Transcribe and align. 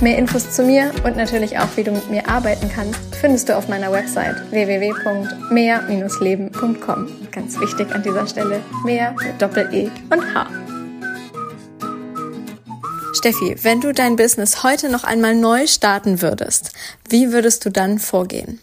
Mehr 0.00 0.18
Infos 0.18 0.50
zu 0.50 0.64
mir 0.64 0.90
und 1.04 1.16
natürlich 1.16 1.56
auch, 1.58 1.68
wie 1.76 1.84
du 1.84 1.92
mit 1.92 2.10
mir 2.10 2.28
arbeiten 2.28 2.68
kannst, 2.74 2.98
findest 3.20 3.48
du 3.48 3.56
auf 3.56 3.68
meiner 3.68 3.92
Website 3.92 4.34
www.mehr-leben.com. 4.50 7.08
Ganz 7.30 7.58
wichtig 7.58 7.94
an 7.94 8.02
dieser 8.02 8.26
Stelle, 8.26 8.60
mehr 8.84 9.12
mit 9.12 9.40
Doppel-E 9.40 9.88
und 10.10 10.34
H. 10.34 10.46
Steffi, 13.14 13.56
wenn 13.62 13.80
du 13.80 13.94
dein 13.94 14.16
Business 14.16 14.62
heute 14.62 14.90
noch 14.90 15.04
einmal 15.04 15.34
neu 15.34 15.66
starten 15.66 16.20
würdest, 16.20 16.72
wie 17.08 17.32
würdest 17.32 17.64
du 17.64 17.70
dann 17.70 17.98
vorgehen? 17.98 18.60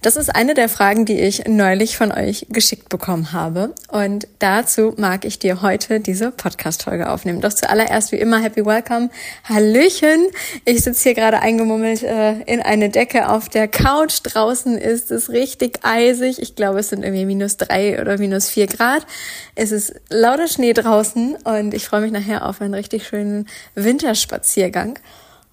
Das 0.00 0.16
ist 0.16 0.34
eine 0.34 0.54
der 0.54 0.70
Fragen, 0.70 1.04
die 1.04 1.20
ich 1.20 1.46
neulich 1.46 1.98
von 1.98 2.12
euch 2.12 2.46
geschickt 2.48 2.88
bekommen 2.88 3.32
habe. 3.32 3.74
Und 3.88 4.26
dazu 4.38 4.94
mag 4.96 5.26
ich 5.26 5.38
dir 5.38 5.60
heute 5.60 6.00
diese 6.00 6.30
Podcast-Folge 6.30 7.10
aufnehmen. 7.10 7.42
Doch 7.42 7.52
zuallererst 7.52 8.10
wie 8.12 8.16
immer 8.16 8.40
Happy 8.40 8.64
Welcome. 8.64 9.10
Hallöchen. 9.44 10.28
Ich 10.64 10.82
sitze 10.82 11.02
hier 11.02 11.14
gerade 11.14 11.40
eingemummelt 11.40 12.02
äh, 12.02 12.40
in 12.42 12.62
eine 12.62 12.88
Decke 12.88 13.28
auf 13.28 13.50
der 13.50 13.68
Couch. 13.68 14.20
Draußen 14.22 14.78
ist 14.78 15.10
es 15.10 15.28
richtig 15.28 15.80
eisig. 15.82 16.40
Ich 16.40 16.56
glaube, 16.56 16.78
es 16.78 16.88
sind 16.88 17.04
irgendwie 17.04 17.26
minus 17.26 17.58
drei 17.58 18.00
oder 18.00 18.16
minus 18.16 18.48
vier 18.48 18.66
Grad. 18.66 19.06
Es 19.54 19.72
ist 19.72 19.92
lauter 20.08 20.48
Schnee 20.48 20.72
draußen 20.72 21.36
und 21.44 21.74
ich 21.74 21.84
freue 21.84 22.00
mich 22.00 22.12
nachher 22.12 22.46
auf 22.46 22.62
einen 22.62 22.74
richtig 22.74 23.06
schönen 23.06 23.46
Winterspaziergang. 23.74 24.98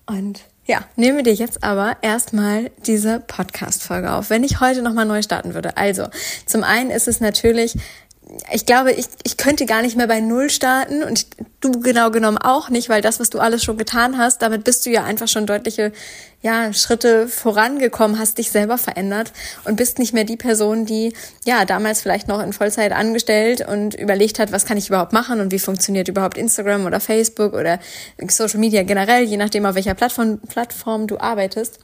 Und 0.06 0.40
ja, 0.68 0.84
nehme 0.98 1.24
dir 1.24 1.34
jetzt 1.34 1.64
aber 1.64 1.96
erstmal 2.02 2.70
diese 2.86 3.22
Podcast-Folge 3.22 4.12
auf, 4.12 4.30
wenn 4.30 4.44
ich 4.44 4.60
heute 4.60 4.82
nochmal 4.82 5.06
neu 5.06 5.22
starten 5.22 5.54
würde. 5.54 5.78
Also, 5.78 6.08
zum 6.46 6.64
einen 6.64 6.92
ist 6.92 7.08
es 7.08 7.22
natürlich 7.22 7.76
ich 8.52 8.66
glaube, 8.66 8.92
ich, 8.92 9.08
ich 9.24 9.38
könnte 9.38 9.66
gar 9.66 9.82
nicht 9.82 9.96
mehr 9.96 10.08
bei 10.08 10.20
Null 10.20 10.50
starten 10.50 11.04
und 11.04 11.20
ich, 11.20 11.28
du 11.62 11.80
genau 11.80 12.12
genommen 12.12 12.38
auch 12.38 12.70
nicht, 12.70 12.90
weil 12.90 13.02
das, 13.02 13.20
was 13.20 13.30
du 13.30 13.40
alles 13.40 13.64
schon 13.64 13.78
getan 13.78 14.18
hast, 14.18 14.42
damit 14.42 14.64
bist 14.64 14.86
du 14.86 14.90
ja 14.90 15.04
einfach 15.04 15.28
schon 15.28 15.46
deutliche 15.46 15.92
ja, 16.42 16.72
Schritte 16.72 17.28
vorangekommen, 17.28 18.20
hast 18.20 18.38
dich 18.38 18.52
selber 18.52 18.78
verändert 18.78 19.34
und 19.66 19.76
bist 19.76 19.98
nicht 19.98 20.14
mehr 20.14 20.24
die 20.24 20.38
Person, 20.38 20.86
die 20.86 21.14
ja 21.46 21.66
damals 21.66 22.02
vielleicht 22.02 22.28
noch 22.28 22.42
in 22.42 22.54
Vollzeit 22.54 22.92
angestellt 22.92 23.68
und 23.68 23.96
überlegt 23.96 24.40
hat, 24.40 24.52
was 24.52 24.66
kann 24.66 24.78
ich 24.78 24.90
überhaupt 24.90 25.14
machen 25.14 25.40
und 25.40 25.52
wie 25.52 25.60
funktioniert 25.60 26.08
überhaupt 26.08 26.38
Instagram 26.38 26.86
oder 26.86 27.00
Facebook 27.00 27.54
oder 27.54 27.80
Social 28.28 28.60
Media 28.60 28.84
generell, 28.84 29.24
je 29.24 29.38
nachdem, 29.38 29.66
auf 29.66 29.76
welcher 29.76 29.96
Plattform, 29.96 30.40
Plattform 30.40 31.08
du 31.08 31.18
arbeitest. 31.18 31.80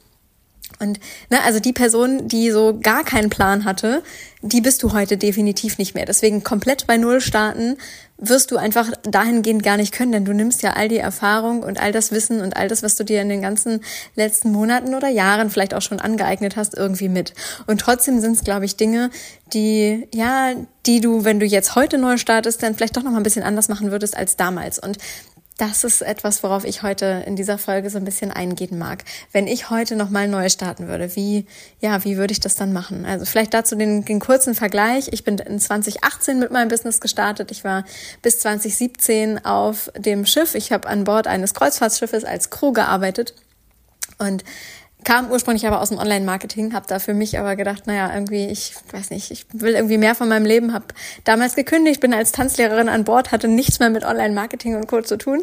Und 0.80 0.98
ne, 1.30 1.42
also 1.44 1.60
die 1.60 1.72
Person, 1.72 2.28
die 2.28 2.50
so 2.50 2.78
gar 2.80 3.04
keinen 3.04 3.30
Plan 3.30 3.64
hatte, 3.64 4.02
die 4.42 4.60
bist 4.60 4.82
du 4.82 4.92
heute 4.92 5.16
definitiv 5.16 5.78
nicht 5.78 5.94
mehr. 5.94 6.04
Deswegen 6.04 6.42
komplett 6.42 6.86
bei 6.86 6.96
Null 6.96 7.20
starten 7.20 7.76
wirst 8.16 8.52
du 8.52 8.56
einfach 8.56 8.90
dahingehend 9.02 9.62
gar 9.62 9.76
nicht 9.76 9.92
können, 9.92 10.12
denn 10.12 10.24
du 10.24 10.32
nimmst 10.32 10.62
ja 10.62 10.74
all 10.74 10.88
die 10.88 10.98
Erfahrung 10.98 11.62
und 11.62 11.80
all 11.80 11.90
das 11.90 12.12
Wissen 12.12 12.40
und 12.40 12.56
all 12.56 12.68
das, 12.68 12.82
was 12.82 12.94
du 12.94 13.04
dir 13.04 13.20
in 13.20 13.28
den 13.28 13.42
ganzen 13.42 13.80
letzten 14.14 14.52
Monaten 14.52 14.94
oder 14.94 15.08
Jahren 15.08 15.50
vielleicht 15.50 15.74
auch 15.74 15.82
schon 15.82 16.00
angeeignet 16.00 16.56
hast, 16.56 16.76
irgendwie 16.76 17.08
mit. 17.08 17.34
Und 17.66 17.80
trotzdem 17.80 18.20
sind 18.20 18.32
es, 18.32 18.44
glaube 18.44 18.66
ich, 18.66 18.76
Dinge, 18.76 19.10
die, 19.52 20.06
ja, 20.14 20.52
die 20.86 21.00
du, 21.00 21.24
wenn 21.24 21.40
du 21.40 21.46
jetzt 21.46 21.74
heute 21.74 21.98
neu 21.98 22.16
startest, 22.16 22.62
dann 22.62 22.74
vielleicht 22.74 22.96
doch 22.96 23.02
noch 23.02 23.10
mal 23.10 23.18
ein 23.18 23.24
bisschen 23.24 23.42
anders 23.42 23.68
machen 23.68 23.90
würdest 23.90 24.16
als 24.16 24.36
damals. 24.36 24.78
Und 24.78 24.98
das 25.56 25.84
ist 25.84 26.02
etwas, 26.02 26.42
worauf 26.42 26.64
ich 26.64 26.82
heute 26.82 27.22
in 27.26 27.36
dieser 27.36 27.58
Folge 27.58 27.88
so 27.88 27.98
ein 27.98 28.04
bisschen 28.04 28.32
eingehen 28.32 28.76
mag. 28.76 29.04
Wenn 29.30 29.46
ich 29.46 29.70
heute 29.70 29.94
nochmal 29.94 30.26
neu 30.26 30.48
starten 30.48 30.88
würde, 30.88 31.14
wie, 31.14 31.46
ja, 31.80 32.04
wie 32.04 32.16
würde 32.16 32.32
ich 32.32 32.40
das 32.40 32.56
dann 32.56 32.72
machen? 32.72 33.06
Also 33.06 33.24
vielleicht 33.24 33.54
dazu 33.54 33.76
den, 33.76 34.04
den 34.04 34.18
kurzen 34.18 34.56
Vergleich. 34.56 35.08
Ich 35.12 35.22
bin 35.22 35.38
in 35.38 35.60
2018 35.60 36.40
mit 36.40 36.50
meinem 36.50 36.68
Business 36.68 37.00
gestartet. 37.00 37.52
Ich 37.52 37.62
war 37.62 37.84
bis 38.20 38.40
2017 38.40 39.44
auf 39.44 39.92
dem 39.96 40.26
Schiff. 40.26 40.56
Ich 40.56 40.72
habe 40.72 40.88
an 40.88 41.04
Bord 41.04 41.28
eines 41.28 41.54
Kreuzfahrtschiffes 41.54 42.24
als 42.24 42.50
Crew 42.50 42.72
gearbeitet. 42.72 43.34
Und 44.18 44.42
kam 45.04 45.30
ursprünglich 45.30 45.66
aber 45.66 45.80
aus 45.80 45.90
dem 45.90 45.98
Online-Marketing, 45.98 46.74
habe 46.74 46.86
da 46.88 46.98
für 46.98 47.14
mich 47.14 47.38
aber 47.38 47.56
gedacht, 47.56 47.86
naja, 47.86 48.12
irgendwie, 48.12 48.46
ich 48.46 48.74
weiß 48.90 49.10
nicht, 49.10 49.30
ich 49.30 49.46
will 49.52 49.74
irgendwie 49.74 49.98
mehr 49.98 50.14
von 50.14 50.28
meinem 50.28 50.46
Leben, 50.46 50.72
habe 50.72 50.86
damals 51.24 51.54
gekündigt, 51.54 52.00
bin 52.00 52.14
als 52.14 52.32
Tanzlehrerin 52.32 52.88
an 52.88 53.04
Bord, 53.04 53.30
hatte 53.30 53.48
nichts 53.48 53.78
mehr 53.78 53.90
mit 53.90 54.04
Online-Marketing 54.04 54.76
und 54.76 54.86
Co. 54.88 55.02
zu 55.02 55.16
tun 55.16 55.42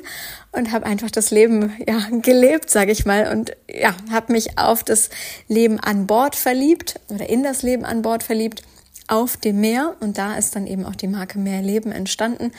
und 0.51 0.71
habe 0.71 0.85
einfach 0.85 1.11
das 1.11 1.31
Leben 1.31 1.73
ja 1.87 1.99
gelebt, 2.11 2.69
sage 2.69 2.91
ich 2.91 3.05
mal, 3.05 3.31
und 3.31 3.51
ja, 3.69 3.95
habe 4.11 4.33
mich 4.33 4.57
auf 4.57 4.83
das 4.83 5.09
Leben 5.47 5.79
an 5.79 6.07
Bord 6.07 6.35
verliebt 6.35 6.99
oder 7.09 7.29
in 7.29 7.43
das 7.43 7.61
Leben 7.61 7.85
an 7.85 8.01
Bord 8.01 8.23
verliebt 8.23 8.63
auf 9.11 9.35
dem 9.35 9.59
Meer. 9.59 9.95
Und 9.99 10.17
da 10.17 10.35
ist 10.37 10.55
dann 10.55 10.65
eben 10.65 10.85
auch 10.85 10.95
die 10.95 11.07
Marke 11.07 11.37
Mehr 11.37 11.61
Leben 11.61 11.91
entstanden, 11.91 12.51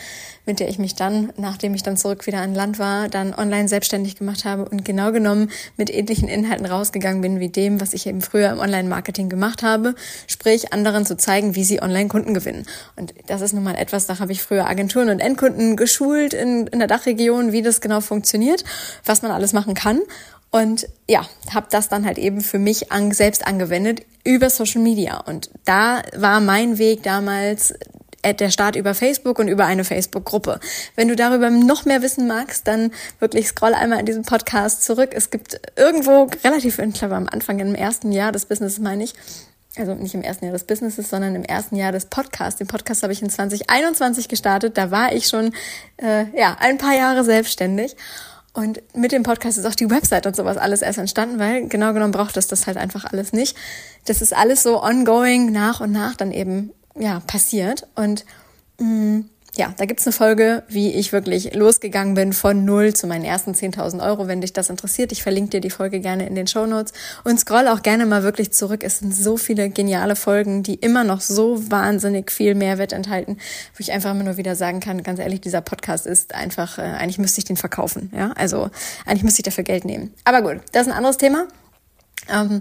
mit 0.44 0.60
der 0.60 0.68
ich 0.68 0.78
mich 0.78 0.94
dann, 0.94 1.32
nachdem 1.38 1.74
ich 1.74 1.82
dann 1.82 1.96
zurück 1.96 2.26
wieder 2.26 2.38
an 2.38 2.54
Land 2.54 2.78
war, 2.78 3.08
dann 3.08 3.34
online 3.34 3.68
selbstständig 3.68 4.16
gemacht 4.16 4.44
habe 4.44 4.66
und 4.66 4.84
genau 4.84 5.12
genommen 5.12 5.50
mit 5.78 5.88
ähnlichen 5.88 6.28
Inhalten 6.28 6.66
rausgegangen 6.66 7.22
bin 7.22 7.40
wie 7.40 7.48
dem, 7.48 7.80
was 7.80 7.94
ich 7.94 8.06
eben 8.06 8.20
früher 8.20 8.50
im 8.50 8.58
Online-Marketing 8.58 9.30
gemacht 9.30 9.62
habe. 9.62 9.94
Sprich, 10.26 10.74
anderen 10.74 11.06
zu 11.06 11.16
zeigen, 11.16 11.54
wie 11.54 11.64
sie 11.64 11.80
Online-Kunden 11.80 12.34
gewinnen. 12.34 12.66
Und 12.96 13.14
das 13.26 13.40
ist 13.40 13.54
nun 13.54 13.64
mal 13.64 13.76
etwas, 13.76 14.06
da 14.06 14.18
habe 14.18 14.32
ich 14.32 14.42
früher 14.42 14.68
Agenturen 14.68 15.08
und 15.08 15.20
Endkunden 15.20 15.76
geschult 15.76 16.34
in, 16.34 16.66
in 16.66 16.78
der 16.80 16.88
Dachregion, 16.88 17.52
wie 17.52 17.62
das 17.62 17.80
genau 17.80 18.02
funktioniert, 18.02 18.62
was 19.06 19.22
man 19.22 19.30
alles 19.30 19.54
machen 19.54 19.72
kann. 19.72 20.00
Und 20.50 20.86
ja, 21.08 21.26
habe 21.54 21.68
das 21.70 21.88
dann 21.88 22.04
halt 22.04 22.18
eben 22.18 22.42
für 22.42 22.58
mich 22.58 22.92
an, 22.92 23.10
selbst 23.12 23.46
angewendet 23.46 24.02
über 24.24 24.50
Social 24.50 24.82
Media. 24.82 25.18
Und 25.20 25.50
da 25.64 26.02
war 26.16 26.40
mein 26.40 26.78
Weg 26.78 27.02
damals 27.02 27.74
äh, 28.22 28.34
der 28.34 28.50
Start 28.50 28.76
über 28.76 28.94
Facebook 28.94 29.38
und 29.38 29.48
über 29.48 29.66
eine 29.66 29.84
Facebook-Gruppe. 29.84 30.60
Wenn 30.94 31.08
du 31.08 31.16
darüber 31.16 31.50
noch 31.50 31.84
mehr 31.84 32.02
wissen 32.02 32.26
magst, 32.26 32.68
dann 32.68 32.92
wirklich 33.18 33.48
scroll 33.48 33.74
einmal 33.74 34.00
in 34.00 34.06
diesem 34.06 34.22
Podcast 34.22 34.84
zurück. 34.84 35.10
Es 35.12 35.30
gibt 35.30 35.60
irgendwo 35.76 36.30
relativ, 36.44 36.78
ich 36.78 36.94
glaube 36.94 37.16
am 37.16 37.28
Anfang 37.28 37.58
im 37.58 37.74
ersten 37.74 38.12
Jahr 38.12 38.32
des 38.32 38.46
Businesses 38.46 38.78
meine 38.78 39.04
ich, 39.04 39.14
also 39.76 39.94
nicht 39.94 40.14
im 40.14 40.22
ersten 40.22 40.44
Jahr 40.44 40.52
des 40.52 40.64
Businesses, 40.64 41.08
sondern 41.10 41.34
im 41.34 41.44
ersten 41.44 41.76
Jahr 41.76 41.92
des 41.92 42.04
Podcasts. 42.06 42.58
Den 42.58 42.66
Podcast 42.66 43.02
habe 43.02 43.12
ich 43.12 43.22
in 43.22 43.30
2021 43.30 44.28
gestartet. 44.28 44.76
Da 44.76 44.90
war 44.90 45.12
ich 45.14 45.26
schon 45.26 45.52
äh, 45.96 46.26
ja 46.38 46.56
ein 46.60 46.78
paar 46.78 46.94
Jahre 46.94 47.24
selbstständig. 47.24 47.96
Und 48.54 48.82
mit 48.94 49.12
dem 49.12 49.22
Podcast 49.22 49.56
ist 49.56 49.64
auch 49.64 49.74
die 49.74 49.90
Website 49.90 50.26
und 50.26 50.36
sowas 50.36 50.58
alles 50.58 50.82
erst 50.82 50.98
entstanden, 50.98 51.38
weil 51.38 51.68
genau 51.68 51.94
genommen 51.94 52.12
braucht 52.12 52.36
es 52.36 52.48
das 52.48 52.66
halt 52.66 52.76
einfach 52.76 53.04
alles 53.04 53.32
nicht. 53.32 53.56
Das 54.04 54.20
ist 54.20 54.36
alles 54.36 54.62
so 54.62 54.82
ongoing 54.82 55.52
nach 55.52 55.80
und 55.80 55.92
nach 55.92 56.16
dann 56.16 56.32
eben 56.32 56.70
ja 56.94 57.20
passiert. 57.20 57.86
Und 57.94 58.26
mh, 58.78 58.86
mm, 58.86 59.30
ja, 59.54 59.74
da 59.76 59.84
gibt's 59.84 60.06
eine 60.06 60.14
Folge, 60.14 60.62
wie 60.68 60.92
ich 60.92 61.12
wirklich 61.12 61.54
losgegangen 61.54 62.14
bin 62.14 62.32
von 62.32 62.64
null 62.64 62.94
zu 62.94 63.06
meinen 63.06 63.24
ersten 63.24 63.52
10.000 63.52 64.02
Euro. 64.02 64.26
Wenn 64.26 64.40
dich 64.40 64.54
das 64.54 64.70
interessiert, 64.70 65.12
ich 65.12 65.22
verlinke 65.22 65.50
dir 65.50 65.60
die 65.60 65.68
Folge 65.68 66.00
gerne 66.00 66.26
in 66.26 66.34
den 66.34 66.46
Show 66.46 66.64
Notes 66.64 66.94
und 67.24 67.38
scroll 67.38 67.68
auch 67.68 67.82
gerne 67.82 68.06
mal 68.06 68.22
wirklich 68.22 68.52
zurück. 68.52 68.82
Es 68.82 69.00
sind 69.00 69.14
so 69.14 69.36
viele 69.36 69.68
geniale 69.68 70.16
Folgen, 70.16 70.62
die 70.62 70.76
immer 70.76 71.04
noch 71.04 71.20
so 71.20 71.70
wahnsinnig 71.70 72.32
viel 72.32 72.54
Mehrwert 72.54 72.94
enthalten, 72.94 73.36
wo 73.74 73.80
ich 73.80 73.92
einfach 73.92 74.12
immer 74.12 74.24
nur 74.24 74.38
wieder 74.38 74.56
sagen 74.56 74.80
kann, 74.80 75.02
ganz 75.02 75.18
ehrlich, 75.18 75.42
dieser 75.42 75.60
Podcast 75.60 76.06
ist 76.06 76.34
einfach, 76.34 76.78
äh, 76.78 76.82
eigentlich 76.82 77.18
müsste 77.18 77.40
ich 77.40 77.44
den 77.44 77.58
verkaufen. 77.58 78.10
Ja, 78.16 78.32
also 78.32 78.70
eigentlich 79.04 79.22
müsste 79.22 79.40
ich 79.40 79.44
dafür 79.44 79.64
Geld 79.64 79.84
nehmen. 79.84 80.14
Aber 80.24 80.40
gut, 80.40 80.62
das 80.72 80.86
ist 80.86 80.92
ein 80.92 80.96
anderes 80.96 81.18
Thema. 81.18 81.46
Ähm, 82.32 82.60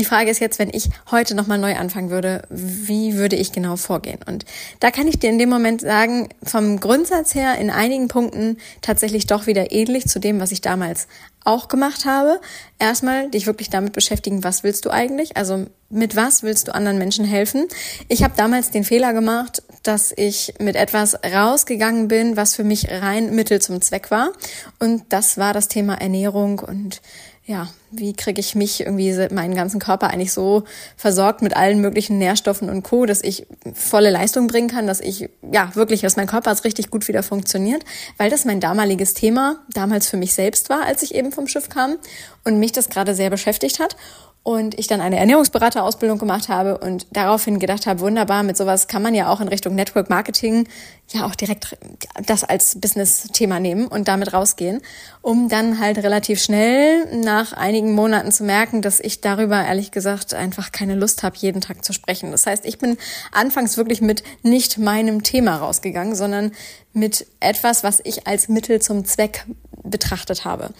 die 0.00 0.06
Frage 0.06 0.30
ist 0.30 0.40
jetzt, 0.40 0.58
wenn 0.58 0.70
ich 0.72 0.88
heute 1.10 1.34
nochmal 1.34 1.58
neu 1.58 1.76
anfangen 1.76 2.08
würde, 2.08 2.40
wie 2.48 3.16
würde 3.16 3.36
ich 3.36 3.52
genau 3.52 3.76
vorgehen? 3.76 4.20
Und 4.26 4.46
da 4.80 4.90
kann 4.90 5.06
ich 5.06 5.18
dir 5.18 5.28
in 5.28 5.38
dem 5.38 5.50
Moment 5.50 5.82
sagen, 5.82 6.30
vom 6.42 6.80
Grundsatz 6.80 7.34
her 7.34 7.58
in 7.58 7.68
einigen 7.68 8.08
Punkten 8.08 8.56
tatsächlich 8.80 9.26
doch 9.26 9.46
wieder 9.46 9.72
ähnlich 9.72 10.06
zu 10.06 10.18
dem, 10.18 10.40
was 10.40 10.52
ich 10.52 10.62
damals 10.62 11.06
auch 11.44 11.68
gemacht 11.68 12.06
habe. 12.06 12.40
Erstmal 12.78 13.30
dich 13.30 13.46
wirklich 13.46 13.68
damit 13.68 13.92
beschäftigen, 13.92 14.42
was 14.42 14.62
willst 14.62 14.86
du 14.86 14.90
eigentlich? 14.90 15.36
Also 15.36 15.66
mit 15.90 16.16
was 16.16 16.42
willst 16.42 16.68
du 16.68 16.74
anderen 16.74 16.96
Menschen 16.96 17.26
helfen? 17.26 17.66
Ich 18.08 18.22
habe 18.22 18.32
damals 18.36 18.70
den 18.70 18.84
Fehler 18.84 19.12
gemacht, 19.12 19.62
dass 19.82 20.12
ich 20.16 20.54
mit 20.60 20.76
etwas 20.76 21.18
rausgegangen 21.24 22.08
bin, 22.08 22.38
was 22.38 22.54
für 22.54 22.64
mich 22.64 22.90
rein 22.90 23.34
Mittel 23.34 23.60
zum 23.60 23.82
Zweck 23.82 24.10
war. 24.10 24.32
Und 24.78 25.04
das 25.10 25.36
war 25.36 25.52
das 25.52 25.68
Thema 25.68 26.00
Ernährung 26.00 26.58
und 26.60 27.02
ja, 27.50 27.68
wie 27.90 28.12
kriege 28.12 28.38
ich 28.38 28.54
mich 28.54 28.80
irgendwie 28.80 29.12
meinen 29.34 29.56
ganzen 29.56 29.80
Körper 29.80 30.10
eigentlich 30.10 30.32
so 30.32 30.62
versorgt 30.96 31.42
mit 31.42 31.56
allen 31.56 31.80
möglichen 31.80 32.16
Nährstoffen 32.16 32.70
und 32.70 32.84
Co, 32.84 33.06
dass 33.06 33.24
ich 33.24 33.44
volle 33.74 34.10
Leistung 34.10 34.46
bringen 34.46 34.68
kann, 34.68 34.86
dass 34.86 35.00
ich 35.00 35.28
ja 35.50 35.74
wirklich, 35.74 36.00
dass 36.00 36.16
mein 36.16 36.28
Körper 36.28 36.52
jetzt 36.52 36.64
richtig 36.64 36.90
gut 36.90 37.08
wieder 37.08 37.24
funktioniert, 37.24 37.84
weil 38.18 38.30
das 38.30 38.44
mein 38.44 38.60
damaliges 38.60 39.14
Thema 39.14 39.56
damals 39.70 40.08
für 40.08 40.16
mich 40.16 40.32
selbst 40.32 40.70
war, 40.70 40.84
als 40.84 41.02
ich 41.02 41.12
eben 41.12 41.32
vom 41.32 41.48
Schiff 41.48 41.68
kam 41.68 41.96
und 42.44 42.60
mich 42.60 42.70
das 42.70 42.88
gerade 42.88 43.16
sehr 43.16 43.30
beschäftigt 43.30 43.80
hat. 43.80 43.96
Und 44.42 44.78
ich 44.78 44.86
dann 44.86 45.02
eine 45.02 45.18
Ernährungsberaterausbildung 45.18 46.18
gemacht 46.18 46.48
habe 46.48 46.78
und 46.78 47.06
daraufhin 47.12 47.58
gedacht 47.58 47.86
habe, 47.86 48.00
wunderbar, 48.00 48.42
mit 48.42 48.56
sowas 48.56 48.88
kann 48.88 49.02
man 49.02 49.14
ja 49.14 49.28
auch 49.30 49.40
in 49.40 49.48
Richtung 49.48 49.74
Network 49.74 50.08
Marketing 50.08 50.66
ja 51.12 51.26
auch 51.26 51.34
direkt 51.34 51.76
das 52.24 52.44
als 52.44 52.80
Business-Thema 52.80 53.60
nehmen 53.60 53.86
und 53.86 54.08
damit 54.08 54.32
rausgehen, 54.32 54.80
um 55.20 55.48
dann 55.48 55.78
halt 55.78 55.98
relativ 55.98 56.42
schnell 56.42 57.04
nach 57.22 57.52
einigen 57.52 57.94
Monaten 57.94 58.32
zu 58.32 58.44
merken, 58.44 58.80
dass 58.80 58.98
ich 59.00 59.20
darüber 59.20 59.62
ehrlich 59.62 59.90
gesagt 59.90 60.32
einfach 60.32 60.72
keine 60.72 60.94
Lust 60.94 61.22
habe, 61.22 61.36
jeden 61.36 61.60
Tag 61.60 61.84
zu 61.84 61.92
sprechen. 61.92 62.30
Das 62.30 62.46
heißt, 62.46 62.64
ich 62.64 62.78
bin 62.78 62.96
anfangs 63.32 63.76
wirklich 63.76 64.00
mit 64.00 64.22
nicht 64.42 64.78
meinem 64.78 65.22
Thema 65.22 65.56
rausgegangen, 65.56 66.14
sondern 66.14 66.52
mit 66.92 67.26
etwas, 67.40 67.84
was 67.84 68.00
ich 68.04 68.26
als 68.26 68.48
Mittel 68.48 68.80
zum 68.80 69.04
Zweck 69.04 69.44
betrachtet 69.82 70.44
habe. 70.44 70.70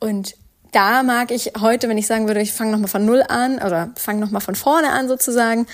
Und 0.00 0.34
da 0.74 1.02
mag 1.02 1.30
ich 1.30 1.52
heute, 1.60 1.88
wenn 1.88 1.98
ich 1.98 2.06
sagen 2.06 2.26
würde, 2.26 2.40
ich 2.40 2.52
fange 2.52 2.72
nochmal 2.72 2.88
von 2.88 3.06
Null 3.06 3.22
an 3.28 3.56
oder 3.56 3.90
fange 3.96 4.20
nochmal 4.20 4.40
von 4.40 4.54
vorne 4.54 4.90
an 4.90 5.08
sozusagen, 5.08 5.66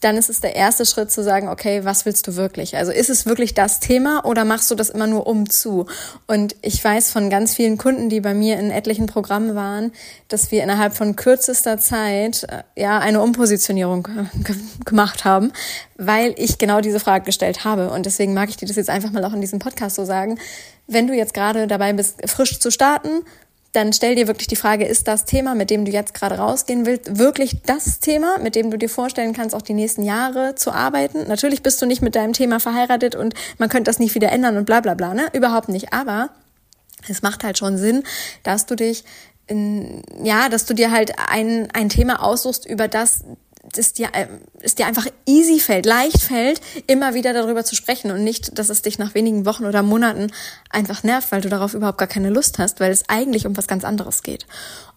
dann 0.00 0.16
ist 0.16 0.30
es 0.30 0.40
der 0.40 0.54
erste 0.54 0.86
Schritt 0.86 1.10
zu 1.10 1.22
sagen, 1.22 1.48
okay, 1.48 1.84
was 1.84 2.06
willst 2.06 2.26
du 2.26 2.36
wirklich? 2.36 2.76
Also 2.76 2.92
ist 2.92 3.10
es 3.10 3.26
wirklich 3.26 3.54
das 3.54 3.80
Thema 3.80 4.24
oder 4.24 4.44
machst 4.44 4.70
du 4.70 4.74
das 4.74 4.90
immer 4.90 5.06
nur 5.06 5.26
um 5.26 5.50
zu? 5.50 5.86
Und 6.26 6.54
ich 6.62 6.82
weiß 6.82 7.10
von 7.10 7.30
ganz 7.30 7.54
vielen 7.54 7.78
Kunden, 7.78 8.08
die 8.08 8.20
bei 8.20 8.34
mir 8.34 8.58
in 8.58 8.70
etlichen 8.70 9.06
Programmen 9.06 9.54
waren, 9.54 9.92
dass 10.28 10.50
wir 10.50 10.62
innerhalb 10.62 10.94
von 10.94 11.16
kürzester 11.16 11.78
Zeit 11.78 12.44
äh, 12.44 12.62
ja 12.80 12.98
eine 12.98 13.20
Umpositionierung 13.22 14.06
äh, 14.06 14.84
gemacht 14.84 15.24
haben, 15.24 15.52
weil 15.96 16.34
ich 16.36 16.58
genau 16.58 16.80
diese 16.80 17.00
Frage 17.00 17.24
gestellt 17.24 17.64
habe. 17.64 17.90
Und 17.90 18.06
deswegen 18.06 18.34
mag 18.34 18.48
ich 18.48 18.56
dir 18.56 18.66
das 18.66 18.76
jetzt 18.76 18.90
einfach 18.90 19.10
mal 19.10 19.24
auch 19.24 19.32
in 19.32 19.40
diesem 19.40 19.58
Podcast 19.58 19.96
so 19.96 20.04
sagen. 20.04 20.38
Wenn 20.86 21.06
du 21.06 21.14
jetzt 21.14 21.34
gerade 21.34 21.66
dabei 21.66 21.92
bist, 21.92 22.16
frisch 22.28 22.60
zu 22.60 22.70
starten, 22.70 23.24
dann 23.72 23.92
stell 23.92 24.14
dir 24.14 24.26
wirklich 24.26 24.46
die 24.46 24.56
Frage, 24.56 24.86
ist 24.86 25.08
das 25.08 25.24
Thema, 25.24 25.54
mit 25.54 25.70
dem 25.70 25.84
du 25.84 25.90
jetzt 25.90 26.14
gerade 26.14 26.36
rausgehen 26.36 26.86
willst, 26.86 27.18
wirklich 27.18 27.62
das 27.66 28.00
Thema, 28.00 28.38
mit 28.38 28.54
dem 28.54 28.70
du 28.70 28.78
dir 28.78 28.88
vorstellen 28.88 29.34
kannst, 29.34 29.54
auch 29.54 29.62
die 29.62 29.74
nächsten 29.74 30.02
Jahre 30.02 30.54
zu 30.54 30.72
arbeiten? 30.72 31.28
Natürlich 31.28 31.62
bist 31.62 31.80
du 31.82 31.86
nicht 31.86 32.00
mit 32.00 32.14
deinem 32.14 32.32
Thema 32.32 32.60
verheiratet 32.60 33.14
und 33.14 33.34
man 33.58 33.68
könnte 33.68 33.88
das 33.88 33.98
nicht 33.98 34.14
wieder 34.14 34.32
ändern 34.32 34.56
und 34.56 34.64
bla 34.64 34.80
bla 34.80 34.94
bla, 34.94 35.12
ne? 35.12 35.26
Überhaupt 35.32 35.68
nicht. 35.68 35.92
Aber 35.92 36.30
es 37.08 37.22
macht 37.22 37.44
halt 37.44 37.58
schon 37.58 37.76
Sinn, 37.76 38.04
dass 38.42 38.66
du 38.66 38.74
dich 38.74 39.04
in, 39.46 40.02
ja, 40.22 40.48
dass 40.48 40.66
du 40.66 40.74
dir 40.74 40.90
halt 40.90 41.12
ein, 41.30 41.68
ein 41.72 41.88
Thema 41.88 42.22
aussuchst, 42.22 42.66
über 42.66 42.88
das 42.88 43.24
es 43.76 43.92
dir, 43.92 44.08
äh, 44.12 44.26
es 44.60 44.74
dir 44.74 44.86
einfach 44.86 45.06
easy 45.26 45.60
fällt, 45.60 45.84
leicht 45.84 46.22
fällt, 46.22 46.60
immer 46.86 47.14
wieder 47.14 47.32
darüber 47.32 47.64
zu 47.64 47.74
sprechen 47.74 48.10
und 48.10 48.24
nicht, 48.24 48.58
dass 48.58 48.68
es 48.68 48.82
dich 48.82 48.98
nach 48.98 49.14
wenigen 49.14 49.44
Wochen 49.44 49.66
oder 49.66 49.82
Monaten 49.82 50.28
einfach 50.70 51.02
nervt, 51.02 51.32
weil 51.32 51.40
du 51.40 51.48
darauf 51.48 51.74
überhaupt 51.74 51.98
gar 51.98 52.08
keine 52.08 52.30
Lust 52.30 52.58
hast, 52.58 52.80
weil 52.80 52.92
es 52.92 53.08
eigentlich 53.08 53.46
um 53.46 53.56
was 53.56 53.66
ganz 53.66 53.84
anderes 53.84 54.22
geht. 54.22 54.46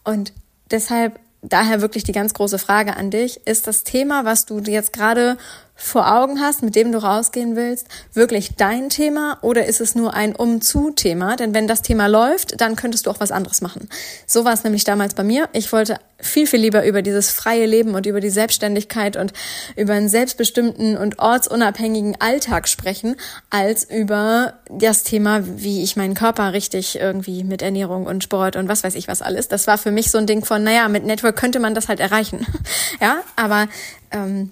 Und 0.03 0.33
deshalb 0.69 1.19
daher 1.41 1.81
wirklich 1.81 2.03
die 2.03 2.11
ganz 2.11 2.33
große 2.33 2.59
Frage 2.59 2.95
an 2.95 3.09
dich. 3.09 3.45
Ist 3.45 3.67
das 3.67 3.83
Thema, 3.83 4.25
was 4.25 4.45
du 4.45 4.59
jetzt 4.59 4.93
gerade 4.93 5.37
vor 5.81 6.13
Augen 6.13 6.39
hast, 6.39 6.61
mit 6.63 6.75
dem 6.75 6.91
du 6.91 6.99
rausgehen 6.99 7.55
willst, 7.55 7.87
wirklich 8.13 8.55
dein 8.55 8.89
Thema 8.89 9.39
oder 9.41 9.65
ist 9.65 9.81
es 9.81 9.95
nur 9.95 10.13
ein 10.13 10.35
Umzu-Thema? 10.35 11.35
Denn 11.35 11.53
wenn 11.53 11.67
das 11.67 11.81
Thema 11.81 12.07
läuft, 12.07 12.61
dann 12.61 12.75
könntest 12.75 13.05
du 13.05 13.09
auch 13.09 13.19
was 13.19 13.31
anderes 13.31 13.61
machen. 13.61 13.89
So 14.27 14.45
war 14.45 14.53
es 14.53 14.63
nämlich 14.63 14.83
damals 14.83 15.15
bei 15.15 15.23
mir. 15.23 15.49
Ich 15.53 15.73
wollte 15.73 15.99
viel, 16.19 16.45
viel 16.45 16.59
lieber 16.59 16.85
über 16.85 17.01
dieses 17.01 17.31
freie 17.31 17.65
Leben 17.65 17.95
und 17.95 18.05
über 18.05 18.19
die 18.19 18.29
Selbstständigkeit 18.29 19.17
und 19.17 19.33
über 19.75 19.93
einen 19.93 20.07
selbstbestimmten 20.07 20.97
und 20.97 21.19
ortsunabhängigen 21.19 22.15
Alltag 22.21 22.67
sprechen, 22.67 23.15
als 23.49 23.83
über 23.83 24.53
das 24.69 25.03
Thema, 25.03 25.41
wie 25.43 25.83
ich 25.83 25.95
meinen 25.95 26.13
Körper 26.13 26.53
richtig 26.53 26.99
irgendwie 26.99 27.43
mit 27.43 27.61
Ernährung 27.61 28.05
und 28.05 28.23
Sport 28.23 28.55
und 28.55 28.67
was 28.67 28.83
weiß 28.83 28.95
ich 28.95 29.07
was 29.07 29.21
alles. 29.21 29.47
Das 29.47 29.67
war 29.67 29.77
für 29.77 29.91
mich 29.91 30.11
so 30.11 30.19
ein 30.19 30.27
Ding 30.27 30.45
von, 30.45 30.63
naja, 30.63 30.87
mit 30.87 31.05
Network 31.05 31.35
könnte 31.35 31.59
man 31.59 31.73
das 31.73 31.87
halt 31.87 31.99
erreichen. 31.99 32.45
ja, 33.01 33.17
aber 33.35 33.67
ähm, 34.11 34.51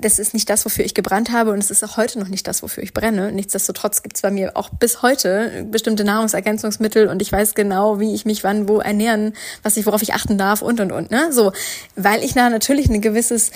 das 0.00 0.18
ist 0.18 0.34
nicht 0.34 0.48
das, 0.50 0.64
wofür 0.64 0.84
ich 0.84 0.94
gebrannt 0.94 1.30
habe 1.32 1.52
und 1.52 1.58
es 1.58 1.70
ist 1.70 1.84
auch 1.84 1.96
heute 1.96 2.18
noch 2.18 2.28
nicht 2.28 2.46
das, 2.46 2.62
wofür 2.62 2.82
ich 2.82 2.94
brenne. 2.94 3.32
Nichtsdestotrotz 3.32 4.02
gibt 4.02 4.16
es 4.16 4.22
bei 4.22 4.30
mir 4.30 4.56
auch 4.56 4.70
bis 4.70 5.02
heute 5.02 5.66
bestimmte 5.70 6.04
Nahrungsergänzungsmittel 6.04 7.08
und 7.08 7.22
ich 7.22 7.30
weiß 7.30 7.54
genau, 7.54 8.00
wie 8.00 8.14
ich 8.14 8.24
mich 8.24 8.44
wann 8.44 8.68
wo 8.68 8.78
ernähren, 8.78 9.34
was 9.62 9.76
ich, 9.76 9.86
worauf 9.86 10.02
ich 10.02 10.14
achten 10.14 10.38
darf 10.38 10.62
und 10.62 10.80
und 10.80 10.92
und. 10.92 11.10
Ne? 11.10 11.32
So, 11.32 11.52
weil 11.96 12.22
ich 12.24 12.34
da 12.34 12.50
natürlich 12.50 12.88
ein 12.88 13.00
gewisses 13.00 13.50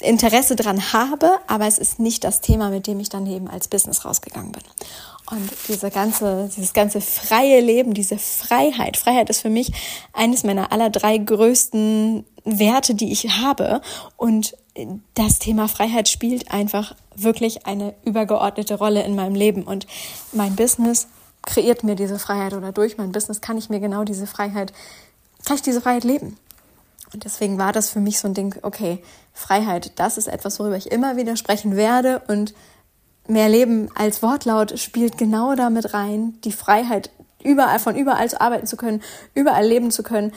Interesse 0.00 0.56
dran 0.56 0.92
habe, 0.92 1.30
aber 1.46 1.66
es 1.66 1.78
ist 1.78 1.98
nicht 1.98 2.24
das 2.24 2.40
Thema, 2.40 2.70
mit 2.70 2.86
dem 2.86 3.00
ich 3.00 3.08
dann 3.08 3.26
eben 3.26 3.48
als 3.48 3.68
Business 3.68 4.04
rausgegangen 4.04 4.52
bin. 4.52 4.62
Und 5.30 5.50
diese 5.68 5.90
ganze, 5.90 6.50
dieses 6.54 6.72
ganze 6.72 7.00
freie 7.00 7.60
Leben, 7.60 7.94
diese 7.94 8.18
Freiheit. 8.18 8.96
Freiheit 8.96 9.30
ist 9.30 9.40
für 9.40 9.50
mich 9.50 9.72
eines 10.12 10.44
meiner 10.44 10.72
aller 10.72 10.90
drei 10.90 11.16
größten 11.16 12.26
Werte, 12.44 12.94
die 12.94 13.12
ich 13.12 13.30
habe. 13.38 13.80
Und 14.16 14.54
das 15.14 15.38
Thema 15.38 15.68
Freiheit 15.68 16.08
spielt 16.08 16.50
einfach 16.50 16.94
wirklich 17.14 17.66
eine 17.66 17.94
übergeordnete 18.04 18.74
Rolle 18.74 19.02
in 19.02 19.14
meinem 19.14 19.34
Leben. 19.34 19.64
Und 19.64 19.86
mein 20.32 20.56
Business 20.56 21.08
kreiert 21.42 21.84
mir 21.84 21.94
diese 21.94 22.18
Freiheit 22.18 22.54
oder 22.54 22.72
durch 22.72 22.96
mein 22.96 23.12
Business 23.12 23.40
kann 23.40 23.58
ich 23.58 23.68
mir 23.68 23.80
genau 23.80 24.04
diese 24.04 24.26
Freiheit, 24.26 24.72
kann 25.44 25.56
ich 25.56 25.62
diese 25.62 25.80
Freiheit 25.80 26.04
leben. 26.04 26.36
Und 27.12 27.24
deswegen 27.24 27.58
war 27.58 27.72
das 27.72 27.90
für 27.90 28.00
mich 28.00 28.18
so 28.18 28.28
ein 28.28 28.34
Ding, 28.34 28.54
okay, 28.62 29.02
Freiheit, 29.34 29.92
das 29.96 30.16
ist 30.16 30.28
etwas, 30.28 30.58
worüber 30.58 30.76
ich 30.76 30.90
immer 30.90 31.16
wieder 31.16 31.36
sprechen 31.36 31.76
werde 31.76 32.22
und 32.28 32.54
mehr 33.28 33.48
Leben 33.48 33.90
als 33.94 34.22
Wortlaut 34.22 34.78
spielt 34.78 35.18
genau 35.18 35.54
damit 35.54 35.92
rein, 35.92 36.38
die 36.44 36.52
Freiheit 36.52 37.10
überall 37.42 37.78
von 37.78 37.96
überall 37.96 38.30
zu 38.30 38.40
arbeiten 38.40 38.66
zu 38.66 38.76
können, 38.76 39.02
überall 39.34 39.66
leben 39.66 39.90
zu 39.90 40.02
können, 40.02 40.32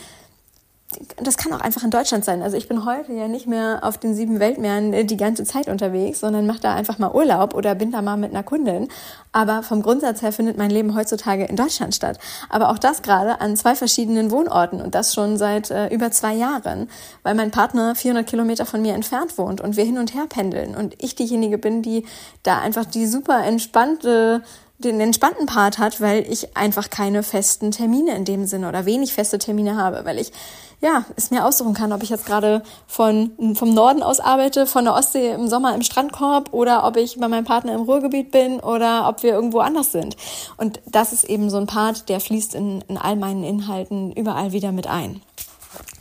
das 1.17 1.37
kann 1.37 1.53
auch 1.53 1.61
einfach 1.61 1.83
in 1.83 1.91
Deutschland 1.91 2.25
sein. 2.25 2.41
Also 2.41 2.57
ich 2.57 2.67
bin 2.67 2.85
heute 2.85 3.13
ja 3.13 3.27
nicht 3.27 3.47
mehr 3.47 3.79
auf 3.83 3.97
den 3.97 4.13
sieben 4.13 4.39
Weltmeeren 4.39 4.93
äh, 4.93 5.05
die 5.05 5.17
ganze 5.17 5.43
Zeit 5.43 5.67
unterwegs, 5.67 6.19
sondern 6.19 6.45
mache 6.45 6.59
da 6.59 6.75
einfach 6.75 6.97
mal 6.97 7.11
Urlaub 7.11 7.53
oder 7.53 7.75
bin 7.75 7.91
da 7.91 8.01
mal 8.01 8.17
mit 8.17 8.31
einer 8.31 8.43
Kundin. 8.43 8.87
Aber 9.31 9.63
vom 9.63 9.81
Grundsatz 9.81 10.21
her 10.21 10.31
findet 10.31 10.57
mein 10.57 10.69
Leben 10.69 10.95
heutzutage 10.95 11.45
in 11.45 11.55
Deutschland 11.55 11.93
statt. 11.95 12.19
Aber 12.49 12.69
auch 12.69 12.77
das 12.77 13.01
gerade 13.01 13.41
an 13.41 13.55
zwei 13.55 13.75
verschiedenen 13.75 14.31
Wohnorten 14.31 14.81
und 14.81 14.95
das 14.95 15.13
schon 15.13 15.37
seit 15.37 15.71
äh, 15.71 15.87
über 15.87 16.11
zwei 16.11 16.33
Jahren, 16.33 16.89
weil 17.23 17.35
mein 17.35 17.51
Partner 17.51 17.95
400 17.95 18.27
Kilometer 18.27 18.65
von 18.65 18.81
mir 18.81 18.93
entfernt 18.93 19.37
wohnt 19.37 19.61
und 19.61 19.77
wir 19.77 19.83
hin 19.83 19.97
und 19.97 20.13
her 20.13 20.25
pendeln 20.27 20.75
und 20.75 20.95
ich 21.01 21.15
diejenige 21.15 21.57
bin, 21.57 21.81
die 21.81 22.05
da 22.43 22.59
einfach 22.59 22.85
die 22.85 23.07
super 23.07 23.43
entspannte 23.43 24.43
den 24.77 24.99
entspannten 24.99 25.45
Part 25.45 25.77
hat, 25.77 26.01
weil 26.01 26.25
ich 26.29 26.57
einfach 26.57 26.89
keine 26.89 27.23
festen 27.23 27.71
Termine 27.71 28.15
in 28.15 28.25
dem 28.25 28.45
Sinne 28.45 28.67
oder 28.67 28.85
wenig 28.85 29.13
feste 29.13 29.39
Termine 29.39 29.77
habe, 29.77 30.03
weil 30.03 30.19
ich 30.19 30.31
ja, 30.81 31.05
es 31.15 31.31
mir 31.31 31.45
aussuchen 31.45 31.73
kann, 31.73 31.93
ob 31.93 32.03
ich 32.03 32.09
jetzt 32.09 32.25
gerade 32.25 32.61
von, 32.85 33.31
vom 33.55 33.73
Norden 33.73 34.03
aus 34.03 34.19
arbeite, 34.19 34.67
von 34.67 34.83
der 34.83 34.93
Ostsee 34.93 35.31
im 35.31 35.47
Sommer 35.47 35.73
im 35.73 35.81
Strandkorb 35.81 36.53
oder 36.53 36.85
ob 36.85 36.97
ich 36.97 37.17
bei 37.17 37.27
meinem 37.27 37.45
Partner 37.45 37.73
im 37.73 37.81
Ruhrgebiet 37.81 38.31
bin 38.31 38.59
oder 38.59 39.07
ob 39.07 39.23
wir 39.23 39.33
irgendwo 39.33 39.59
anders 39.59 39.91
sind. 39.91 40.17
Und 40.57 40.81
das 40.85 41.13
ist 41.13 41.23
eben 41.23 41.49
so 41.49 41.57
ein 41.57 41.67
Part, 41.67 42.09
der 42.09 42.19
fließt 42.19 42.55
in, 42.55 42.81
in 42.87 42.97
all 42.97 43.15
meinen 43.15 43.43
Inhalten 43.43 44.11
überall 44.11 44.51
wieder 44.51 44.71
mit 44.71 44.87
ein. 44.87 45.21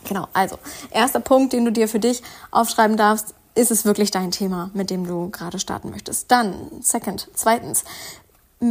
Genau, 0.06 0.26
also 0.32 0.58
erster 0.90 1.20
Punkt, 1.20 1.52
den 1.52 1.64
du 1.64 1.72
dir 1.72 1.88
für 1.88 2.00
dich 2.00 2.22
aufschreiben 2.50 2.96
darfst, 2.96 3.34
ist 3.54 3.70
es 3.70 3.84
wirklich 3.84 4.10
dein 4.10 4.32
Thema, 4.32 4.70
mit 4.74 4.90
dem 4.90 5.06
du 5.06 5.30
gerade 5.30 5.58
starten 5.58 5.90
möchtest. 5.90 6.30
Dann, 6.30 6.54
second, 6.80 7.28
zweitens, 7.34 7.84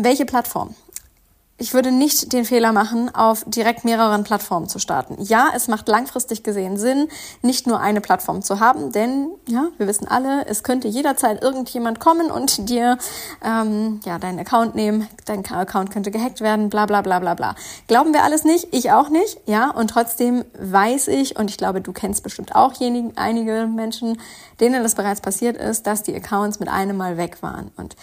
welche 0.01 0.25
Plattform? 0.25 0.75
Ich 1.59 1.75
würde 1.75 1.91
nicht 1.91 2.33
den 2.33 2.45
Fehler 2.45 2.71
machen, 2.73 3.13
auf 3.13 3.45
direkt 3.45 3.85
mehreren 3.85 4.23
Plattformen 4.23 4.67
zu 4.67 4.79
starten. 4.79 5.21
Ja, 5.23 5.49
es 5.55 5.67
macht 5.67 5.87
langfristig 5.87 6.41
gesehen 6.41 6.77
Sinn, 6.77 7.07
nicht 7.43 7.67
nur 7.67 7.79
eine 7.79 8.01
Plattform 8.01 8.41
zu 8.41 8.59
haben, 8.59 8.91
denn 8.91 9.29
ja, 9.47 9.67
wir 9.77 9.87
wissen 9.87 10.07
alle, 10.07 10.47
es 10.47 10.63
könnte 10.63 10.87
jederzeit 10.87 11.43
irgendjemand 11.43 11.99
kommen 11.99 12.31
und 12.31 12.69
dir 12.69 12.97
ähm, 13.45 13.99
ja 14.03 14.17
deinen 14.17 14.39
Account 14.39 14.73
nehmen, 14.73 15.07
dein 15.25 15.45
Account 15.45 15.91
könnte 15.91 16.09
gehackt 16.09 16.41
werden, 16.41 16.69
bla 16.69 16.87
bla 16.87 17.03
bla 17.03 17.19
bla 17.19 17.35
bla. 17.35 17.55
Glauben 17.87 18.13
wir 18.13 18.23
alles 18.23 18.43
nicht, 18.45 18.69
ich 18.71 18.91
auch 18.91 19.09
nicht, 19.09 19.37
ja, 19.45 19.69
und 19.69 19.91
trotzdem 19.91 20.43
weiß 20.59 21.07
ich 21.09 21.37
und 21.37 21.51
ich 21.51 21.57
glaube, 21.57 21.81
du 21.81 21.93
kennst 21.93 22.23
bestimmt 22.23 22.55
auch 22.55 22.73
einige 23.15 23.67
Menschen, 23.67 24.19
denen 24.59 24.81
das 24.81 24.95
bereits 24.95 25.21
passiert 25.21 25.55
ist, 25.55 25.85
dass 25.85 26.01
die 26.01 26.15
Accounts 26.15 26.59
mit 26.59 26.67
einem 26.67 26.97
Mal 26.97 27.15
weg 27.17 27.43
waren 27.43 27.71
und 27.77 27.95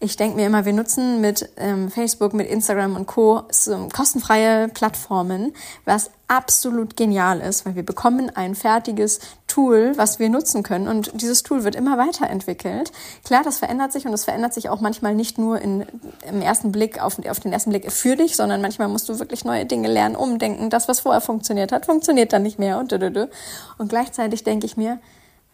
ich 0.00 0.16
denke 0.16 0.36
mir 0.36 0.46
immer, 0.46 0.64
wir 0.64 0.72
nutzen 0.72 1.20
mit 1.20 1.48
ähm, 1.56 1.90
Facebook, 1.90 2.32
mit 2.32 2.48
Instagram 2.48 2.94
und 2.94 3.06
Co. 3.06 3.42
So 3.50 3.88
kostenfreie 3.92 4.68
Plattformen, 4.68 5.52
was 5.84 6.12
absolut 6.28 6.96
genial 6.96 7.40
ist, 7.40 7.66
weil 7.66 7.74
wir 7.74 7.84
bekommen 7.84 8.30
ein 8.32 8.54
fertiges 8.54 9.18
Tool, 9.48 9.94
was 9.96 10.20
wir 10.20 10.28
nutzen 10.28 10.62
können 10.62 10.86
und 10.86 11.20
dieses 11.20 11.42
Tool 11.42 11.64
wird 11.64 11.74
immer 11.74 11.98
weiterentwickelt. 11.98 12.92
Klar, 13.24 13.42
das 13.42 13.58
verändert 13.58 13.92
sich 13.92 14.04
und 14.04 14.12
das 14.12 14.24
verändert 14.24 14.54
sich 14.54 14.68
auch 14.68 14.80
manchmal 14.80 15.14
nicht 15.14 15.38
nur 15.38 15.60
in, 15.60 15.84
im 16.28 16.42
ersten 16.42 16.70
Blick, 16.70 17.02
auf, 17.02 17.18
auf 17.26 17.40
den 17.40 17.52
ersten 17.52 17.70
Blick 17.70 17.90
für 17.90 18.14
dich, 18.14 18.36
sondern 18.36 18.60
manchmal 18.60 18.88
musst 18.88 19.08
du 19.08 19.18
wirklich 19.18 19.44
neue 19.44 19.66
Dinge 19.66 19.88
lernen, 19.88 20.14
umdenken. 20.14 20.70
Das, 20.70 20.86
was 20.86 21.00
vorher 21.00 21.22
funktioniert 21.22 21.72
hat, 21.72 21.86
funktioniert 21.86 22.32
dann 22.32 22.42
nicht 22.42 22.58
mehr 22.58 22.78
und, 22.78 22.92
und 22.92 23.88
gleichzeitig 23.88 24.44
denke 24.44 24.66
ich 24.66 24.76
mir, 24.76 25.00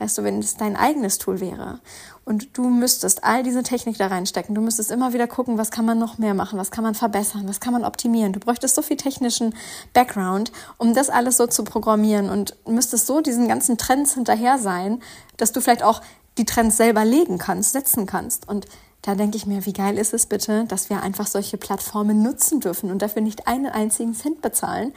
Weißt 0.00 0.18
du, 0.18 0.24
wenn 0.24 0.40
es 0.40 0.56
dein 0.56 0.76
eigenes 0.76 1.18
Tool 1.18 1.40
wäre 1.40 1.78
und 2.24 2.58
du 2.58 2.68
müsstest 2.68 3.22
all 3.22 3.44
diese 3.44 3.62
Technik 3.62 3.96
da 3.96 4.08
reinstecken, 4.08 4.54
du 4.54 4.60
müsstest 4.60 4.90
immer 4.90 5.12
wieder 5.12 5.28
gucken, 5.28 5.56
was 5.56 5.70
kann 5.70 5.84
man 5.84 5.98
noch 5.98 6.18
mehr 6.18 6.34
machen, 6.34 6.58
was 6.58 6.72
kann 6.72 6.82
man 6.82 6.94
verbessern, 6.94 7.44
was 7.46 7.60
kann 7.60 7.72
man 7.72 7.84
optimieren. 7.84 8.32
Du 8.32 8.40
bräuchtest 8.40 8.74
so 8.74 8.82
viel 8.82 8.96
technischen 8.96 9.54
Background, 9.92 10.50
um 10.78 10.94
das 10.94 11.10
alles 11.10 11.36
so 11.36 11.46
zu 11.46 11.62
programmieren 11.62 12.28
und 12.28 12.56
müsstest 12.66 13.06
so 13.06 13.20
diesen 13.20 13.46
ganzen 13.46 13.78
Trends 13.78 14.14
hinterher 14.14 14.58
sein, 14.58 15.00
dass 15.36 15.52
du 15.52 15.60
vielleicht 15.60 15.84
auch 15.84 16.02
die 16.38 16.44
Trends 16.44 16.76
selber 16.76 17.04
legen 17.04 17.38
kannst, 17.38 17.72
setzen 17.72 18.06
kannst. 18.06 18.48
Und 18.48 18.66
da 19.02 19.14
denke 19.14 19.36
ich 19.36 19.46
mir, 19.46 19.66
wie 19.66 19.74
geil 19.74 19.98
ist 19.98 20.14
es 20.14 20.26
bitte, 20.26 20.64
dass 20.64 20.88
wir 20.88 21.02
einfach 21.02 21.26
solche 21.26 21.58
Plattformen 21.58 22.22
nutzen 22.22 22.60
dürfen 22.60 22.90
und 22.90 23.02
dafür 23.02 23.22
nicht 23.22 23.46
einen 23.46 23.66
einzigen 23.66 24.14
Cent 24.14 24.40
bezahlen, 24.40 24.94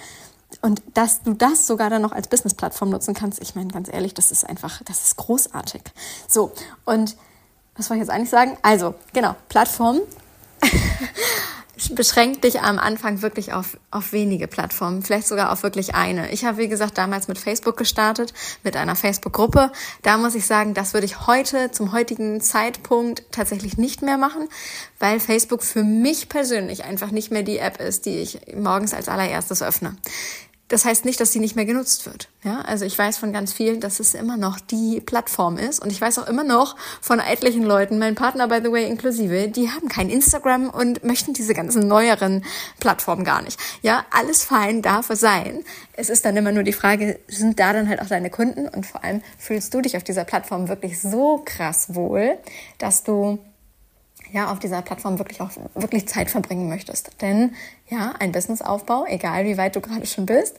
und 0.62 0.82
dass 0.94 1.24
du 1.24 1.34
das 1.34 1.68
sogar 1.68 1.90
dann 1.90 2.02
noch 2.02 2.12
als 2.12 2.28
Business-Plattform 2.28 2.90
nutzen 2.90 3.14
kannst, 3.14 3.42
ich 3.42 3.56
meine, 3.56 3.72
ganz 3.72 3.90
ehrlich, 3.92 4.14
das 4.14 4.32
ist 4.32 4.46
einfach, 4.46 4.82
das 4.84 5.04
ist 5.04 5.18
großartig. 5.18 5.82
So, 6.28 6.52
und 6.86 7.16
was 7.76 7.90
wollte 7.90 8.02
ich 8.02 8.08
jetzt 8.08 8.16
eigentlich 8.16 8.30
sagen? 8.30 8.58
Also, 8.62 8.96
genau, 9.14 9.36
Plattform 9.50 10.00
beschränkt 11.96 12.44
dich 12.44 12.62
am 12.62 12.80
Anfang 12.80 13.22
wirklich 13.22 13.54
auf, 13.54 13.78
auf 13.92 14.12
wenige 14.12 14.48
Plattformen, 14.48 15.04
vielleicht 15.04 15.28
sogar 15.28 15.52
auf 15.52 15.64
wirklich 15.64 15.96
eine. 15.96 16.32
Ich 16.32 16.46
habe, 16.46 16.58
wie 16.58 16.68
gesagt, 16.68 16.98
damals 16.98 17.28
mit 17.28 17.38
Facebook 17.38 17.78
gestartet, 17.78 18.34
mit 18.64 18.76
einer 18.76 18.96
Facebook-Gruppe. 18.96 19.72
Da 20.02 20.18
muss 20.18 20.36
ich 20.36 20.46
sagen, 20.46 20.74
das 20.74 20.94
würde 20.94 21.06
ich 21.06 21.28
heute, 21.28 21.72
zum 21.72 21.92
heutigen 21.92 22.42
Zeitpunkt 22.42 23.24
tatsächlich 23.32 23.78
nicht 23.78 24.02
mehr 24.02 24.18
machen, 24.18 24.48
weil 25.00 25.20
Facebook 25.20 25.64
für 25.64 25.84
mich 25.84 26.30
persönlich 26.30 26.84
einfach 26.84 27.12
nicht 27.12 27.32
mehr 27.32 27.44
die 27.44 27.58
App 27.58 27.80
ist, 27.80 28.06
die 28.06 28.20
ich 28.20 28.40
morgens 28.56 28.94
als 28.94 29.10
allererstes 29.10 29.62
öffne. 29.62 29.96
Das 30.70 30.84
heißt 30.84 31.06
nicht, 31.06 31.20
dass 31.22 31.32
sie 31.32 31.40
nicht 31.40 31.56
mehr 31.56 31.66
genutzt 31.66 32.06
wird. 32.06 32.28
Ja, 32.44 32.60
also 32.62 32.84
ich 32.84 32.98
weiß 32.98 33.18
von 33.18 33.32
ganz 33.32 33.54
vielen, 33.54 33.80
dass 33.80 34.02
es 34.02 34.14
immer 34.14 34.36
noch 34.36 34.60
die 34.60 35.00
Plattform 35.00 35.58
ist. 35.58 35.82
Und 35.82 35.92
ich 35.92 36.02
weiß 36.02 36.20
auch 36.20 36.28
immer 36.28 36.44
noch 36.44 36.76
von 37.00 37.20
etlichen 37.20 37.64
Leuten, 37.64 38.00
mein 38.00 38.16
Partner, 38.16 38.50
by 38.50 38.60
the 38.62 38.72
way, 38.72 38.86
inklusive, 38.86 39.48
die 39.48 39.70
haben 39.70 39.88
kein 39.88 40.10
Instagram 40.10 40.70
und 40.70 41.06
möchten 41.06 41.34
diese 41.34 41.54
ganzen 41.54 41.88
neueren 41.88 42.44
Plattformen 42.82 43.24
gar 43.24 43.42
nicht. 43.42 43.58
Ja, 43.82 44.06
alles 44.12 44.44
fein 44.44 44.82
darf 44.82 45.10
es 45.10 45.22
sein. 45.22 45.64
Es 45.94 46.10
ist 46.10 46.26
dann 46.26 46.36
immer 46.36 46.52
nur 46.52 46.64
die 46.64 46.74
Frage, 46.74 47.20
sind 47.28 47.60
da 47.60 47.72
dann 47.72 47.88
halt 47.88 48.02
auch 48.02 48.08
deine 48.08 48.30
Kunden? 48.30 48.68
Und 48.68 48.86
vor 48.86 49.06
allem 49.06 49.22
fühlst 49.38 49.74
du 49.74 49.82
dich 49.82 49.96
auf 49.96 50.04
dieser 50.04 50.26
Plattform 50.26 50.68
wirklich 50.68 51.02
so 51.02 51.42
krass 51.46 51.96
wohl, 51.96 52.38
dass 52.78 53.04
du 53.04 53.40
ja, 54.32 54.52
auf 54.52 54.60
dieser 54.60 54.82
Plattform 54.82 55.20
wirklich 55.20 55.42
auch 55.42 55.52
wirklich 55.76 56.08
Zeit 56.08 56.30
verbringen 56.30 56.70
möchtest. 56.70 57.22
Denn 57.22 57.56
ja, 57.90 58.14
ein 58.20 58.32
Businessaufbau, 58.32 59.06
egal 59.08 59.46
wie 59.46 59.58
weit 59.58 59.76
du 59.76 59.82
gerade 59.82 60.06
schon 60.06 60.26
bist, 60.26 60.58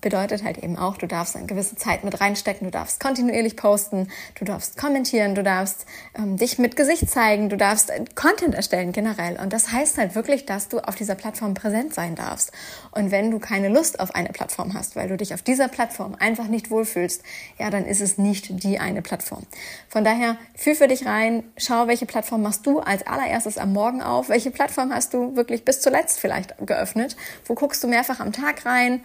bedeutet 0.00 0.44
halt 0.44 0.58
eben 0.58 0.76
auch, 0.76 0.98
du 0.98 1.06
darfst 1.06 1.36
eine 1.36 1.46
gewisse 1.46 1.76
Zeit 1.76 2.04
mit 2.04 2.20
reinstecken, 2.20 2.66
du 2.66 2.70
darfst 2.70 3.00
kontinuierlich 3.00 3.56
posten, 3.56 4.08
du 4.34 4.44
darfst 4.44 4.76
kommentieren, 4.76 5.34
du 5.34 5.42
darfst 5.42 5.86
ähm, 6.16 6.36
dich 6.36 6.58
mit 6.58 6.76
Gesicht 6.76 7.10
zeigen, 7.10 7.48
du 7.48 7.56
darfst 7.56 7.90
äh, 7.90 8.04
Content 8.14 8.54
erstellen 8.54 8.92
generell. 8.92 9.38
Und 9.40 9.52
das 9.52 9.72
heißt 9.72 9.98
halt 9.98 10.14
wirklich, 10.14 10.46
dass 10.46 10.68
du 10.68 10.78
auf 10.78 10.94
dieser 10.94 11.14
Plattform 11.14 11.54
präsent 11.54 11.94
sein 11.94 12.14
darfst. 12.14 12.52
Und 12.92 13.10
wenn 13.10 13.30
du 13.30 13.38
keine 13.38 13.68
Lust 13.68 13.98
auf 13.98 14.14
eine 14.14 14.28
Plattform 14.28 14.74
hast, 14.74 14.96
weil 14.96 15.08
du 15.08 15.16
dich 15.16 15.32
auf 15.34 15.42
dieser 15.42 15.68
Plattform 15.68 16.14
einfach 16.18 16.48
nicht 16.48 16.70
wohlfühlst, 16.70 17.22
ja, 17.58 17.70
dann 17.70 17.86
ist 17.86 18.00
es 18.00 18.18
nicht 18.18 18.62
die 18.62 18.78
eine 18.78 19.02
Plattform. 19.02 19.44
Von 19.88 20.04
daher, 20.04 20.36
fühl 20.54 20.74
für 20.74 20.88
dich 20.88 21.06
rein, 21.06 21.42
schau, 21.56 21.86
welche 21.86 22.06
Plattform 22.06 22.42
machst 22.42 22.66
du 22.66 22.80
als 22.80 23.06
allererstes 23.06 23.58
am 23.58 23.72
Morgen 23.72 24.02
auf, 24.02 24.28
welche 24.28 24.50
Plattform 24.50 24.92
hast 24.92 25.14
du 25.14 25.36
wirklich 25.36 25.64
bis 25.64 25.80
zuletzt 25.80 26.20
vielleicht 26.20 26.54
geöffnet, 26.64 27.16
wo 27.46 27.54
guckst 27.54 27.82
du 27.82 27.88
mehrfach 27.88 28.20
am 28.20 28.32
Tag 28.32 28.66
rein, 28.66 29.00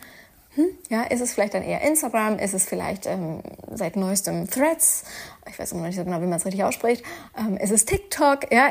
hm, 0.56 0.68
ja, 0.90 1.04
ist 1.04 1.22
es 1.22 1.34
vielleicht 1.34 1.54
dann 1.54 1.64
eher 1.64 1.82
Instagram? 1.82 2.38
Ist 2.38 2.54
es 2.54 2.66
vielleicht 2.66 3.06
ähm, 3.06 3.42
seit 3.74 3.96
neuestem 3.96 4.50
Threads? 4.50 5.04
Ich 5.50 5.58
weiß 5.58 5.72
immer 5.72 5.82
noch 5.82 5.88
nicht 5.88 5.98
so 5.98 6.04
genau, 6.04 6.22
wie 6.22 6.26
man 6.26 6.40
es 6.40 6.46
richtig 6.46 6.64
ausspricht. 6.64 7.06
Ähm, 7.38 7.56
ist 7.56 7.72
es 7.72 7.86
TikTok? 7.86 8.52
Ja, 8.52 8.70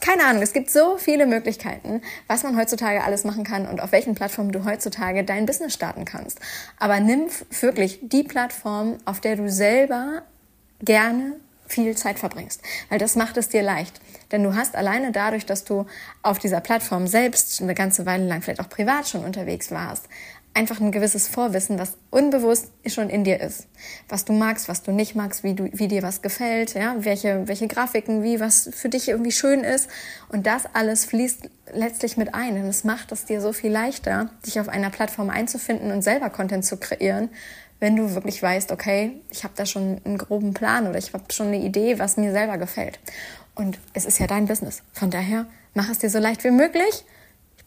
keine 0.00 0.24
Ahnung. 0.24 0.42
Es 0.42 0.52
gibt 0.52 0.70
so 0.70 0.96
viele 0.96 1.26
Möglichkeiten, 1.26 2.02
was 2.26 2.42
man 2.42 2.56
heutzutage 2.56 3.04
alles 3.04 3.22
machen 3.22 3.44
kann 3.44 3.68
und 3.68 3.80
auf 3.80 3.92
welchen 3.92 4.16
Plattformen 4.16 4.50
du 4.50 4.64
heutzutage 4.64 5.22
dein 5.22 5.46
Business 5.46 5.72
starten 5.72 6.04
kannst. 6.04 6.40
Aber 6.78 6.98
nimm 6.98 7.28
wirklich 7.60 8.00
die 8.02 8.24
Plattform, 8.24 8.98
auf 9.04 9.20
der 9.20 9.36
du 9.36 9.48
selber 9.48 10.22
gerne 10.82 11.34
viel 11.68 11.96
Zeit 11.96 12.18
verbringst, 12.18 12.62
weil 12.88 12.98
das 12.98 13.14
macht 13.14 13.36
es 13.36 13.48
dir 13.48 13.62
leicht. 13.62 14.00
Denn 14.32 14.42
du 14.42 14.54
hast 14.54 14.74
alleine 14.74 15.12
dadurch, 15.12 15.46
dass 15.46 15.64
du 15.64 15.86
auf 16.22 16.38
dieser 16.38 16.60
Plattform 16.60 17.06
selbst 17.06 17.60
eine 17.62 17.74
ganze 17.74 18.06
Weile 18.06 18.26
lang 18.26 18.42
vielleicht 18.42 18.60
auch 18.60 18.68
privat 18.68 19.08
schon 19.08 19.24
unterwegs 19.24 19.70
warst, 19.70 20.08
einfach 20.52 20.80
ein 20.80 20.90
gewisses 20.90 21.28
Vorwissen, 21.28 21.78
was 21.78 21.96
unbewusst 22.10 22.68
schon 22.86 23.08
in 23.08 23.22
dir 23.24 23.40
ist. 23.40 23.68
Was 24.08 24.24
du 24.24 24.32
magst, 24.32 24.68
was 24.68 24.82
du 24.82 24.90
nicht 24.90 25.14
magst, 25.14 25.44
wie, 25.44 25.54
du, 25.54 25.70
wie 25.72 25.88
dir 25.88 26.02
was 26.02 26.22
gefällt, 26.22 26.74
ja, 26.74 26.96
welche, 26.98 27.46
welche 27.46 27.68
Grafiken, 27.68 28.22
wie 28.22 28.40
was 28.40 28.68
für 28.72 28.88
dich 28.88 29.08
irgendwie 29.08 29.32
schön 29.32 29.60
ist. 29.60 29.88
Und 30.28 30.46
das 30.46 30.64
alles 30.72 31.04
fließt 31.04 31.48
letztlich 31.72 32.16
mit 32.16 32.34
ein. 32.34 32.56
Und 32.56 32.68
es 32.68 32.84
macht 32.84 33.12
es 33.12 33.24
dir 33.24 33.40
so 33.40 33.52
viel 33.52 33.70
leichter, 33.70 34.30
dich 34.44 34.58
auf 34.58 34.68
einer 34.68 34.90
Plattform 34.90 35.30
einzufinden 35.30 35.92
und 35.92 36.02
selber 36.02 36.30
Content 36.30 36.64
zu 36.64 36.76
kreieren, 36.76 37.28
wenn 37.78 37.96
du 37.96 38.14
wirklich 38.14 38.42
weißt, 38.42 38.72
okay, 38.72 39.20
ich 39.30 39.44
habe 39.44 39.54
da 39.56 39.64
schon 39.64 40.00
einen 40.04 40.18
groben 40.18 40.52
Plan 40.52 40.86
oder 40.86 40.98
ich 40.98 41.14
habe 41.14 41.32
schon 41.32 41.46
eine 41.46 41.60
Idee, 41.60 41.98
was 41.98 42.16
mir 42.16 42.32
selber 42.32 42.58
gefällt. 42.58 42.98
Und 43.54 43.78
es 43.94 44.04
ist 44.04 44.18
ja 44.18 44.26
dein 44.26 44.46
Business. 44.46 44.82
Von 44.92 45.10
daher, 45.10 45.46
mach 45.74 45.88
es 45.88 45.98
dir 45.98 46.10
so 46.10 46.18
leicht 46.18 46.44
wie 46.44 46.50
möglich 46.50 47.04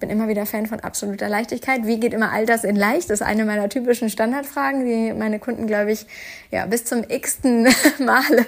bin 0.04 0.10
immer 0.10 0.28
wieder 0.28 0.46
Fan 0.46 0.66
von 0.66 0.82
absoluter 0.82 1.30
Leichtigkeit. 1.30 1.88
Wie 1.88 1.98
geht 1.98 2.12
immer 2.12 2.34
all 2.34 2.46
das 2.46 2.66
in 2.66 2.76
leicht? 2.76 3.10
Das 3.10 3.22
ist 3.22 3.26
eine 3.26 3.46
meiner 3.46 3.70
typischen 3.70 4.10
Standardfragen, 4.10 4.86
die 4.86 5.14
meine 5.14 5.40
Kunden, 5.40 5.66
glaube 5.66 5.94
ich, 5.94 6.06
ja, 6.52 6.66
bis 6.66 6.84
zum 6.84 7.06
x-ten 7.08 7.70
Male 8.00 8.46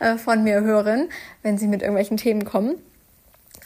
äh, 0.00 0.16
von 0.16 0.42
mir 0.42 0.62
hören, 0.62 1.10
wenn 1.42 1.58
sie 1.58 1.66
mit 1.66 1.82
irgendwelchen 1.82 2.16
Themen 2.16 2.46
kommen. 2.46 2.76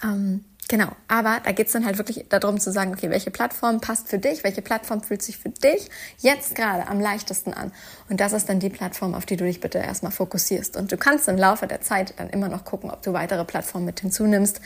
Ähm, 0.02 0.44
genau, 0.68 0.88
aber 1.06 1.38
da 1.44 1.52
geht 1.52 1.68
es 1.68 1.72
dann 1.72 1.86
halt 1.86 1.98
wirklich 1.98 2.26
darum 2.28 2.58
zu 2.58 2.72
sagen, 2.72 2.94
okay, 2.94 3.10
welche 3.10 3.30
Plattform 3.30 3.80
passt 3.80 4.08
für 4.08 4.18
dich, 4.18 4.42
welche 4.42 4.60
Plattform 4.60 5.00
fühlt 5.00 5.22
sich 5.22 5.38
für 5.38 5.50
dich 5.50 5.88
jetzt 6.18 6.56
gerade 6.56 6.88
am 6.88 6.98
leichtesten 6.98 7.54
an. 7.54 7.70
Und 8.08 8.18
das 8.18 8.32
ist 8.32 8.48
dann 8.48 8.58
die 8.58 8.70
Plattform, 8.70 9.14
auf 9.14 9.24
die 9.24 9.36
du 9.36 9.44
dich 9.44 9.60
bitte 9.60 9.78
erstmal 9.78 10.10
fokussierst. 10.10 10.76
Und 10.76 10.90
du 10.90 10.96
kannst 10.96 11.28
im 11.28 11.36
Laufe 11.36 11.68
der 11.68 11.80
Zeit 11.80 12.12
dann 12.16 12.28
immer 12.28 12.48
noch 12.48 12.64
gucken, 12.64 12.90
ob 12.90 13.02
du 13.02 13.12
weitere 13.12 13.44
Plattformen 13.44 13.86
mit 13.86 14.00
hinzunimmst. 14.00 14.60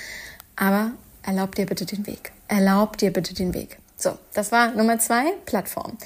Aber 0.57 0.93
erlaub 1.27 1.55
dir 1.55 1.67
bitte 1.67 1.87
den 1.87 2.07
Weg. 2.07 2.33
Erlaub 2.49 2.99
dir 2.99 3.13
bitte 3.13 3.35
den 3.35 3.55
Weg. 3.55 3.79
So, 3.97 4.19
das 4.35 4.53
war 4.53 4.73
Nummer 4.73 4.99
zwei, 4.99 5.33
Plattform. 5.47 5.97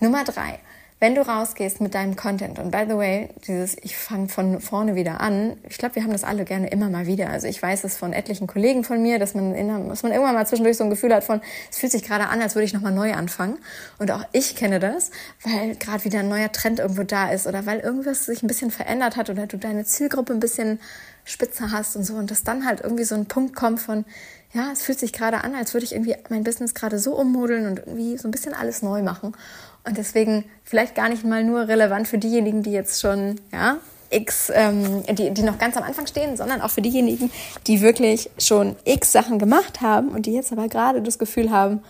Nummer 0.00 0.24
drei, 0.24 0.60
wenn 1.00 1.14
du 1.14 1.26
rausgehst 1.26 1.80
mit 1.80 1.94
deinem 1.94 2.16
Content, 2.16 2.58
und 2.58 2.72
by 2.72 2.84
the 2.88 2.96
way, 2.96 3.28
dieses, 3.46 3.76
ich 3.82 3.96
fange 3.96 4.28
von 4.28 4.60
vorne 4.60 4.96
wieder 4.96 5.20
an, 5.20 5.56
ich 5.68 5.78
glaube, 5.78 5.94
wir 5.94 6.02
haben 6.02 6.10
das 6.12 6.24
alle 6.24 6.44
gerne 6.44 6.70
immer 6.70 6.90
mal 6.90 7.06
wieder. 7.06 7.30
Also 7.30 7.46
ich 7.46 7.62
weiß 7.62 7.84
es 7.84 7.96
von 7.96 8.12
etlichen 8.12 8.48
Kollegen 8.48 8.82
von 8.82 9.00
mir, 9.00 9.20
dass 9.20 9.34
man, 9.34 9.54
in, 9.54 9.88
dass 9.88 10.02
man 10.02 10.10
irgendwann 10.10 10.34
mal 10.34 10.46
zwischendurch 10.46 10.76
so 10.76 10.82
ein 10.82 10.90
Gefühl 10.90 11.14
hat 11.14 11.22
von, 11.22 11.40
es 11.70 11.78
fühlt 11.78 11.92
sich 11.92 12.02
gerade 12.02 12.28
an, 12.28 12.42
als 12.42 12.56
würde 12.56 12.64
ich 12.64 12.72
nochmal 12.72 12.92
neu 12.92 13.14
anfangen. 13.14 13.58
Und 13.98 14.10
auch 14.10 14.24
ich 14.32 14.56
kenne 14.56 14.80
das, 14.80 15.12
weil 15.44 15.76
gerade 15.76 16.04
wieder 16.04 16.18
ein 16.18 16.28
neuer 16.28 16.50
Trend 16.50 16.80
irgendwo 16.80 17.04
da 17.04 17.30
ist 17.30 17.46
oder 17.46 17.64
weil 17.64 17.78
irgendwas 17.78 18.26
sich 18.26 18.42
ein 18.42 18.48
bisschen 18.48 18.72
verändert 18.72 19.16
hat 19.16 19.30
oder 19.30 19.46
du 19.46 19.56
deine 19.56 19.84
Zielgruppe 19.84 20.32
ein 20.32 20.40
bisschen 20.40 20.80
spitzer 21.24 21.70
hast 21.70 21.94
und 21.94 22.02
so. 22.02 22.14
Und 22.14 22.32
dass 22.32 22.42
dann 22.42 22.66
halt 22.66 22.80
irgendwie 22.80 23.04
so 23.04 23.14
ein 23.14 23.26
Punkt 23.26 23.54
kommt 23.54 23.78
von, 23.78 24.04
ja, 24.52 24.70
es 24.72 24.82
fühlt 24.82 24.98
sich 24.98 25.12
gerade 25.12 25.44
an, 25.44 25.54
als 25.54 25.74
würde 25.74 25.84
ich 25.84 25.92
irgendwie 25.92 26.16
mein 26.30 26.44
Business 26.44 26.74
gerade 26.74 26.98
so 26.98 27.14
ummodeln 27.14 27.66
und 27.66 27.80
irgendwie 27.80 28.16
so 28.16 28.28
ein 28.28 28.30
bisschen 28.30 28.54
alles 28.54 28.82
neu 28.82 29.02
machen. 29.02 29.36
Und 29.84 29.98
deswegen 29.98 30.44
vielleicht 30.64 30.94
gar 30.94 31.08
nicht 31.08 31.24
mal 31.24 31.44
nur 31.44 31.68
relevant 31.68 32.08
für 32.08 32.18
diejenigen, 32.18 32.62
die 32.62 32.72
jetzt 32.72 33.00
schon, 33.00 33.40
ja, 33.52 33.78
x, 34.10 34.50
ähm, 34.54 35.02
die, 35.10 35.32
die 35.32 35.42
noch 35.42 35.58
ganz 35.58 35.76
am 35.76 35.82
Anfang 35.82 36.06
stehen, 36.06 36.36
sondern 36.36 36.62
auch 36.62 36.70
für 36.70 36.80
diejenigen, 36.80 37.30
die 37.66 37.82
wirklich 37.82 38.30
schon 38.38 38.76
x 38.84 39.12
Sachen 39.12 39.38
gemacht 39.38 39.82
haben 39.82 40.08
und 40.08 40.24
die 40.26 40.32
jetzt 40.32 40.50
aber 40.52 40.68
gerade 40.68 41.02
das 41.02 41.18
Gefühl 41.18 41.50
haben, 41.50 41.82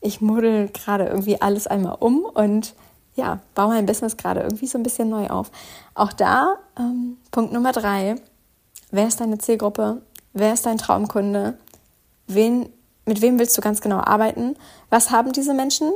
ich 0.00 0.20
model 0.20 0.68
gerade 0.68 1.06
irgendwie 1.06 1.40
alles 1.40 1.66
einmal 1.66 1.96
um 1.98 2.24
und 2.24 2.74
ja, 3.14 3.40
baue 3.54 3.68
mein 3.68 3.86
Business 3.86 4.16
gerade 4.16 4.40
irgendwie 4.40 4.66
so 4.66 4.78
ein 4.78 4.82
bisschen 4.82 5.08
neu 5.08 5.28
auf. 5.28 5.50
Auch 5.94 6.12
da, 6.12 6.56
ähm, 6.78 7.18
Punkt 7.30 7.52
Nummer 7.52 7.72
drei, 7.72 8.16
wer 8.90 9.06
ist 9.06 9.20
deine 9.20 9.38
Zielgruppe? 9.38 10.02
Wer 10.32 10.54
ist 10.54 10.66
dein 10.66 10.78
Traumkunde? 10.78 11.58
Wen, 12.26 12.68
mit 13.06 13.20
wem 13.20 13.38
willst 13.38 13.56
du 13.56 13.62
ganz 13.62 13.80
genau 13.80 13.98
arbeiten? 13.98 14.56
Was 14.90 15.10
haben 15.10 15.32
diese 15.32 15.54
Menschen? 15.54 15.92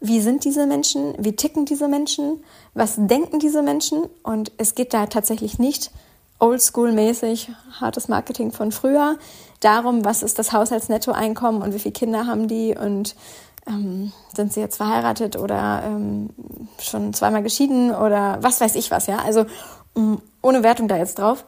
Wie 0.00 0.20
sind 0.20 0.44
diese 0.44 0.66
Menschen? 0.66 1.14
Wie 1.18 1.34
ticken 1.34 1.64
diese 1.64 1.88
Menschen? 1.88 2.42
Was 2.74 2.94
denken 2.96 3.38
diese 3.38 3.62
Menschen? 3.62 4.04
Und 4.22 4.52
es 4.58 4.74
geht 4.74 4.92
da 4.92 5.06
tatsächlich 5.06 5.58
nicht 5.58 5.90
oldschool-mäßig, 6.38 7.48
hartes 7.80 8.08
Marketing 8.08 8.52
von 8.52 8.72
früher, 8.72 9.16
darum, 9.60 10.04
was 10.04 10.22
ist 10.22 10.38
das 10.38 10.52
Haushaltsnettoeinkommen 10.52 11.62
und 11.62 11.72
wie 11.74 11.78
viele 11.78 11.92
Kinder 11.92 12.26
haben 12.26 12.46
die 12.46 12.76
und 12.76 13.16
ähm, 13.66 14.12
sind 14.34 14.52
sie 14.52 14.60
jetzt 14.60 14.76
verheiratet 14.76 15.36
oder 15.36 15.82
ähm, 15.84 16.30
schon 16.80 17.14
zweimal 17.14 17.42
geschieden 17.42 17.94
oder 17.94 18.38
was 18.42 18.60
weiß 18.60 18.74
ich 18.76 18.90
was, 18.90 19.06
ja. 19.06 19.18
Also 19.18 19.46
um, 19.94 20.20
ohne 20.42 20.62
Wertung 20.62 20.88
da 20.88 20.96
jetzt 20.96 21.18
drauf. 21.18 21.44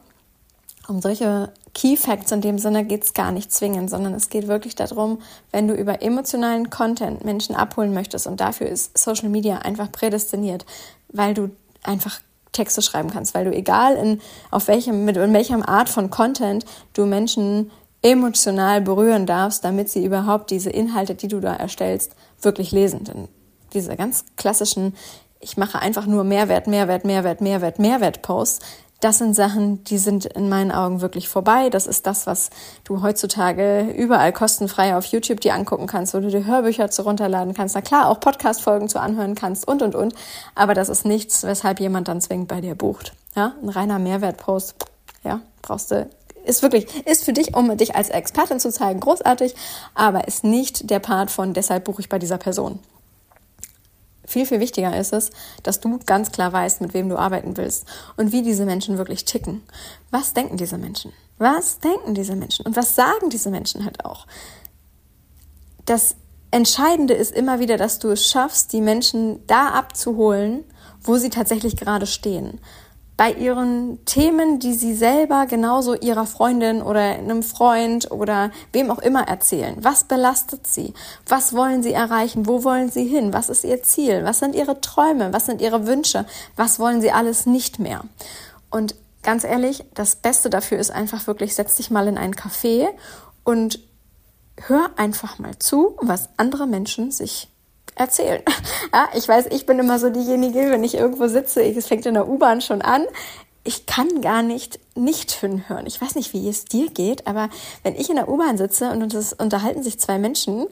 Um 0.89 1.03
solche 1.03 1.53
Key 1.75 1.99
Facts 1.99 2.33
in 2.33 2.41
dem 2.41 2.59
Sinne 2.59 2.83
geht 2.83 3.05
es 3.05 3.13
gar 3.13 3.31
nicht 3.31 3.53
zwingend, 3.53 3.91
sondern 3.91 4.15
es 4.15 4.31
geht 4.31 4.49
wirklich 4.49 4.75
darum, 4.75 5.21
wenn 5.53 5.69
du 5.69 5.75
über 5.75 6.01
emotionalen 6.01 6.71
Content 6.71 7.27
Menschen 7.27 7.55
abholen 7.55 7.93
möchtest 7.93 8.27
und 8.27 8.41
dafür 8.41 8.69
ist 8.69 8.97
Social 8.97 9.29
Media 9.29 9.59
einfach 9.59 9.93
prädestiniert, 9.93 10.65
weil 11.13 11.35
du 11.35 11.51
einfach 11.83 12.21
Texte 12.53 12.81
schreiben 12.81 13.11
kannst, 13.11 13.35
weil 13.35 13.45
du 13.45 13.53
egal 13.53 13.97
in 13.97 14.23
auf 14.51 14.67
welchem 14.67 15.05
mit 15.05 15.19
in 15.19 15.35
welchem 15.35 15.63
Art 15.63 15.91
von 15.91 16.09
Content 16.09 16.65
du 16.95 17.05
Menschen 17.05 17.71
emotional 18.01 18.81
berühren 18.81 19.27
darfst, 19.27 19.65
damit 19.65 19.91
sie 19.91 20.07
überhaupt 20.07 20.51
diese 20.51 20.71
Inhalte, 20.71 21.15
die 21.15 21.29
du 21.29 21.39
da 21.39 21.55
erstellst, 21.55 22.13
wirklich 22.41 22.73
lesen. 22.73 23.05
Denn 23.05 23.29
diese 23.75 23.95
ganz 23.95 24.25
klassischen, 24.37 24.97
ich 25.39 25.59
mache 25.59 25.81
einfach 25.81 26.07
nur 26.07 26.25
Mehrwert, 26.25 26.67
Mehrwert, 26.67 27.05
Mehrwert, 27.05 27.43
Mehrwert, 27.43 27.79
Mehrwert 27.79 28.23
Posts, 28.23 28.61
das 29.01 29.19
sind 29.19 29.35
Sachen, 29.35 29.85
die 29.85 29.99
sind 29.99 30.27
in 30.27 30.49
meinen 30.49 30.73
Augen 30.73 31.01
wirklich 31.01 31.29
vorbei. 31.29 31.71
Das 31.71 31.87
ist 31.87 32.07
das, 32.07 32.27
was 32.27 32.51
du 32.85 33.03
heutzutage 33.03 33.93
überall 33.97 34.33
kostenfrei 34.33 34.97
auf 34.97 35.05
YouTube 35.07 35.41
dir 35.41 35.55
angucken 35.55 35.87
kannst, 35.87 36.15
wo 36.15 36.21
du 36.21 36.29
dir 36.29 36.45
Hörbücher 36.45 36.91
zu 36.91 37.03
runterladen 37.03 37.55
kannst. 37.55 37.75
Na 37.75 37.81
klar, 37.81 38.09
auch 38.09 38.19
Podcast-Folgen 38.19 38.89
zu 38.89 39.01
anhören 39.01 39.35
kannst 39.35 39.69
und, 39.69 39.83
und, 39.83 39.95
und. 39.95 40.15
Aber 40.55 40.75
das 40.75 40.89
ist 40.89 41.05
nichts, 41.05 41.45
weshalb 41.45 41.79
jemand 41.79 42.09
dann 42.09 42.21
zwingend 42.21 42.49
bei 42.49 42.61
dir 42.61 42.75
bucht. 42.75 43.13
Ja, 43.37 43.55
ein 43.63 43.69
reiner 43.69 44.01
Mehrwertpost, 44.01 44.75
ja, 45.23 45.41
brauchst 45.63 45.93
du 45.93 46.09
ist 46.45 46.63
wirklich, 46.63 47.07
ist 47.07 47.25
für 47.25 47.35
dich, 47.35 47.55
um 47.55 47.77
dich 47.77 47.95
als 47.95 48.09
Expertin 48.09 48.59
zu 48.59 48.73
zeigen, 48.73 49.01
großartig, 49.01 49.55
aber 49.95 50.27
ist 50.27 50.45
nicht 50.45 50.89
der 50.89 50.99
Part 50.99 51.31
von, 51.31 51.53
deshalb 51.53 51.85
buche 51.85 52.01
ich 52.01 52.09
bei 52.09 52.19
dieser 52.19 52.39
Person. 52.39 52.79
Viel, 54.29 54.45
viel 54.45 54.61
wichtiger 54.61 54.95
ist 54.95 55.15
es, 55.15 55.31
dass 55.63 55.81
du 55.81 55.99
ganz 56.05 56.33
klar 56.33 56.53
weißt, 56.53 56.83
mit 56.83 56.93
wem 56.93 57.09
du 57.09 57.17
arbeiten 57.17 57.57
willst 57.57 57.87
und 58.19 58.31
wie 58.31 58.43
diese 58.43 58.67
Menschen 58.67 58.99
wirklich 58.99 59.25
ticken. 59.25 59.63
Was 60.11 60.35
denken 60.35 60.59
diese 60.59 60.77
Menschen? 60.77 61.15
Was 61.39 61.79
denken 61.79 62.13
diese 62.13 62.37
Menschen? 62.37 62.67
Und 62.67 62.77
was 62.77 62.95
sagen 62.95 63.31
diese 63.31 63.49
Menschen 63.49 63.87
halt 63.87 64.05
auch? 64.05 64.27
Das 65.87 66.15
Entscheidende 66.51 67.15
ist 67.15 67.35
immer 67.35 67.59
wieder, 67.59 67.79
dass 67.79 68.01
du 68.01 68.11
es 68.11 68.31
schaffst, 68.31 68.75
die 68.75 68.83
Menschen 68.83 69.47
da 69.47 69.71
abzuholen, 69.71 70.63
wo 71.01 71.17
sie 71.17 71.31
tatsächlich 71.31 71.79
gerade 71.79 72.07
stehen 72.07 72.61
bei 73.19 73.33
ihren 73.33 74.03
Themen, 74.05 74.61
die 74.61 74.75
sie 74.75 74.95
selber 74.95 75.47
genauso 75.47 75.95
ihrer 75.95 76.25
Freundin 76.25 76.81
oder 76.81 77.01
einem 77.01 77.43
Freund 77.43 78.13
oder 78.13 78.53
wem 78.73 78.93
auch 78.93 79.01
immer 79.01 79.27
erzählen. 79.27 79.77
Was 79.81 80.05
belastet 80.05 80.69
sie? 80.69 80.95
Was 81.27 81.53
wollen 81.53 81.83
sie 81.83 81.93
erreichen? 81.93 82.47
Wo 82.47 82.63
wollen 82.63 82.93
sie 82.93 83.05
hin? 83.05 83.33
Was 83.33 83.49
ist 83.49 83.65
ihr 83.65 83.83
Ziel? 83.83 84.25
Was 84.25 84.39
sind 84.39 84.55
ihre 84.55 84.81
Träume? 84.81 85.33
Was 85.33 85.47
sind 85.47 85.61
ihre 85.61 85.89
Wünsche? 85.89 86.27
Was 86.55 86.79
wollen 86.79 87.01
sie 87.01 87.11
alles 87.11 87.45
nicht 87.45 87.81
mehr? 87.81 88.05
Und 88.71 88.95
ganz 89.25 89.43
ehrlich, 89.43 89.85
das 89.95 90.15
Beste 90.15 90.49
dafür 90.49 90.79
ist 90.79 90.93
einfach 90.93 91.27
wirklich, 91.27 91.57
setz 91.57 91.75
dich 91.75 91.91
mal 91.91 92.07
in 92.07 92.19
ein 92.19 92.37
Café 92.37 92.87
und 93.43 93.81
hör 94.69 94.91
einfach 94.95 95.41
mal 95.41 95.59
zu, 95.59 95.97
was 96.01 96.29
andere 96.37 96.69
Menschen 96.69 97.11
sich 97.11 97.49
erzählen. 97.99 98.43
Ja, 98.91 99.09
ich 99.15 99.29
weiß, 99.29 99.47
ich 99.51 99.67
bin 99.67 99.79
immer 99.79 99.99
so 99.99 100.09
diejenige, 100.09 100.71
wenn 100.71 100.83
ich 100.83 100.95
irgendwo 100.95 101.29
sitze, 101.29 101.63
es 101.63 101.87
fängt 101.87 102.07
in 102.07 102.15
der 102.15 102.27
U-Bahn 102.27 102.63
schon 102.63 102.81
an. 102.81 103.05
Ich 103.65 103.85
kann 103.85 104.23
gar 104.23 104.43
nicht 104.43 104.81
nicht 104.95 105.31
hinhören. 105.31 105.87
Ich 105.87 106.01
weiß 106.01 106.15
nicht, 106.15 106.33
wie 106.33 106.49
es 106.49 106.65
dir 106.65 106.89
geht, 106.89 107.27
aber 107.27 107.51
wenn 107.83 107.95
ich 107.95 108.09
in 108.11 108.17
der 108.17 108.29
U-Bahn 108.29 108.57
sitze 108.59 108.91
und 108.91 109.15
es 109.15 109.33
unterhalten 109.33 109.83
sich 109.83 109.99
zwei 109.99 110.19
Menschen, 110.19 110.67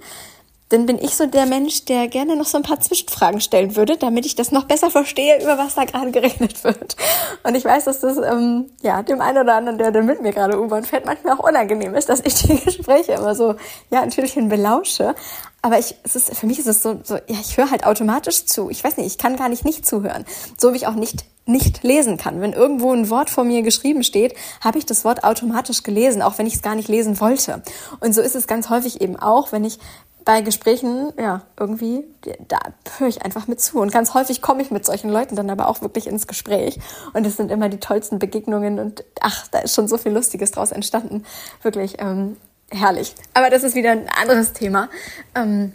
dann 0.68 0.87
bin 0.87 0.99
ich 0.99 1.14
so 1.14 1.26
der 1.26 1.46
Mensch, 1.46 1.85
der 1.85 2.08
gerne 2.08 2.35
noch 2.35 2.46
so 2.46 2.56
ein 2.56 2.64
paar 2.64 2.80
Zwischenfragen 2.80 3.40
stellen 3.40 3.76
würde, 3.76 3.96
damit 3.96 4.26
ich 4.26 4.35
das 4.35 4.50
noch 4.50 4.64
besser 4.64 4.90
verstehe, 4.90 5.40
über 5.40 5.58
was 5.58 5.76
da 5.76 5.85
gerade 5.85 6.11
geredet 6.11 6.64
wird. 6.64 6.96
Und 7.44 7.54
ich 7.54 7.64
weiß, 7.64 7.85
dass 7.85 8.00
das 8.00 8.16
ähm, 8.18 8.70
ja 8.82 9.02
dem 9.02 9.20
einen 9.20 9.38
oder 9.38 9.54
anderen, 9.54 9.78
der 9.78 9.92
dann 9.92 10.06
mit 10.06 10.23
mir 10.23 10.32
gerade 10.32 10.61
U-Bahn 10.61 10.85
fährt, 10.85 11.06
manchmal 11.06 11.35
auch 11.35 11.49
unangenehm 11.49 11.94
ist, 11.94 12.08
dass 12.08 12.20
ich 12.20 12.35
die 12.42 12.58
Gespräche 12.58 13.12
immer 13.12 13.35
so 13.37 13.54
ja 13.90 14.04
natürlich 14.04 14.35
belausche. 14.35 15.14
Aber 15.62 15.78
ich, 15.78 15.94
es 16.02 16.16
ist, 16.16 16.37
für 16.37 16.46
mich 16.46 16.58
ist 16.58 16.66
es 16.66 16.82
so, 16.82 17.00
so 17.02 17.14
ja, 17.14 17.37
ich 17.40 17.56
höre 17.56 17.70
halt 17.70 17.87
automatisch 17.87 18.44
zu. 18.46 18.68
Ich 18.68 18.82
weiß 18.82 18.96
nicht, 18.96 19.06
ich 19.06 19.18
kann 19.18 19.37
gar 19.37 19.49
nicht 19.49 19.64
nicht 19.64 19.87
zuhören. 19.87 20.25
So 20.58 20.73
wie 20.73 20.76
ich 20.76 20.87
auch 20.87 20.94
nicht 20.94 21.25
nicht 21.46 21.85
lesen 21.85 22.16
kann. 22.16 22.40
Wenn 22.40 22.52
irgendwo 22.52 22.92
ein 22.92 23.08
Wort 23.08 23.30
vor 23.30 23.44
mir 23.44 23.62
geschrieben 23.62 24.02
steht, 24.02 24.35
habe 24.61 24.78
ich 24.78 24.87
das 24.87 25.04
Wort 25.04 25.23
automatisch 25.23 25.85
gelesen, 25.85 26.20
auch 26.20 26.38
wenn 26.38 26.46
ich 26.46 26.54
es 26.54 26.62
gar 26.62 26.75
nicht 26.75 26.88
lesen 26.88 27.20
wollte. 27.20 27.62
Und 28.00 28.14
so 28.14 28.20
ist 28.20 28.35
es 28.35 28.49
ganz 28.49 28.68
häufig 28.68 29.00
eben 29.00 29.16
auch, 29.16 29.52
wenn 29.52 29.64
ich 29.64 29.78
bei 30.26 30.40
Gesprächen, 30.40 31.12
ja, 31.18 31.42
irgendwie, 31.59 32.04
da 32.49 32.59
höre 32.99 33.06
ich 33.06 33.23
einfach 33.23 33.47
mit 33.47 33.61
zu. 33.61 33.78
Und 33.78 33.92
ganz 33.92 34.12
häufig 34.12 34.42
komme 34.42 34.61
ich 34.61 34.73
mit 34.73 34.85
solchen 34.85 35.09
Leuten 35.09 35.37
dann 35.37 35.49
aber 35.49 35.68
auch 35.68 35.83
wirklich 35.83 36.09
ins 36.09 36.26
Gespräch. 36.26 36.80
Und 37.12 37.25
es 37.25 37.37
sind 37.37 37.52
immer 37.52 37.68
die 37.68 37.78
tollsten 37.78 38.18
Begegnungen 38.18 38.80
und 38.80 39.04
ach, 39.21 39.47
da 39.47 39.61
ist 39.61 39.76
schon 39.76 39.87
so 39.87 39.97
viel 39.97 40.11
Lustiges 40.11 40.50
draus 40.50 40.72
entstanden. 40.72 41.24
Wirklich 41.62 42.00
ähm, 42.00 42.37
herrlich. 42.72 43.14
Aber 43.35 43.50
das 43.50 43.62
ist 43.62 43.77
wieder 43.77 43.92
ein 43.92 44.09
anderes 44.09 44.53
Thema. 44.53 44.88
Ähm, 45.37 45.72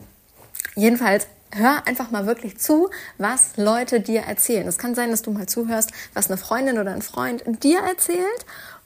jedenfalls 0.76 1.28
hör 1.54 1.88
einfach 1.88 2.12
mal 2.12 2.26
wirklich 2.26 2.60
zu, 2.60 2.90
was 3.18 3.56
Leute 3.56 4.02
dir 4.02 4.24
erzählen. 4.24 4.68
Es 4.68 4.78
kann 4.78 4.96
sein, 4.96 5.12
dass 5.12 5.22
du 5.22 5.32
mal 5.32 5.48
zuhörst, 5.48 5.92
was 6.14 6.28
eine 6.28 6.36
Freundin 6.36 6.78
oder 6.78 6.92
ein 6.92 7.02
Freund 7.02 7.44
dir 7.64 7.80
erzählt 7.80 8.46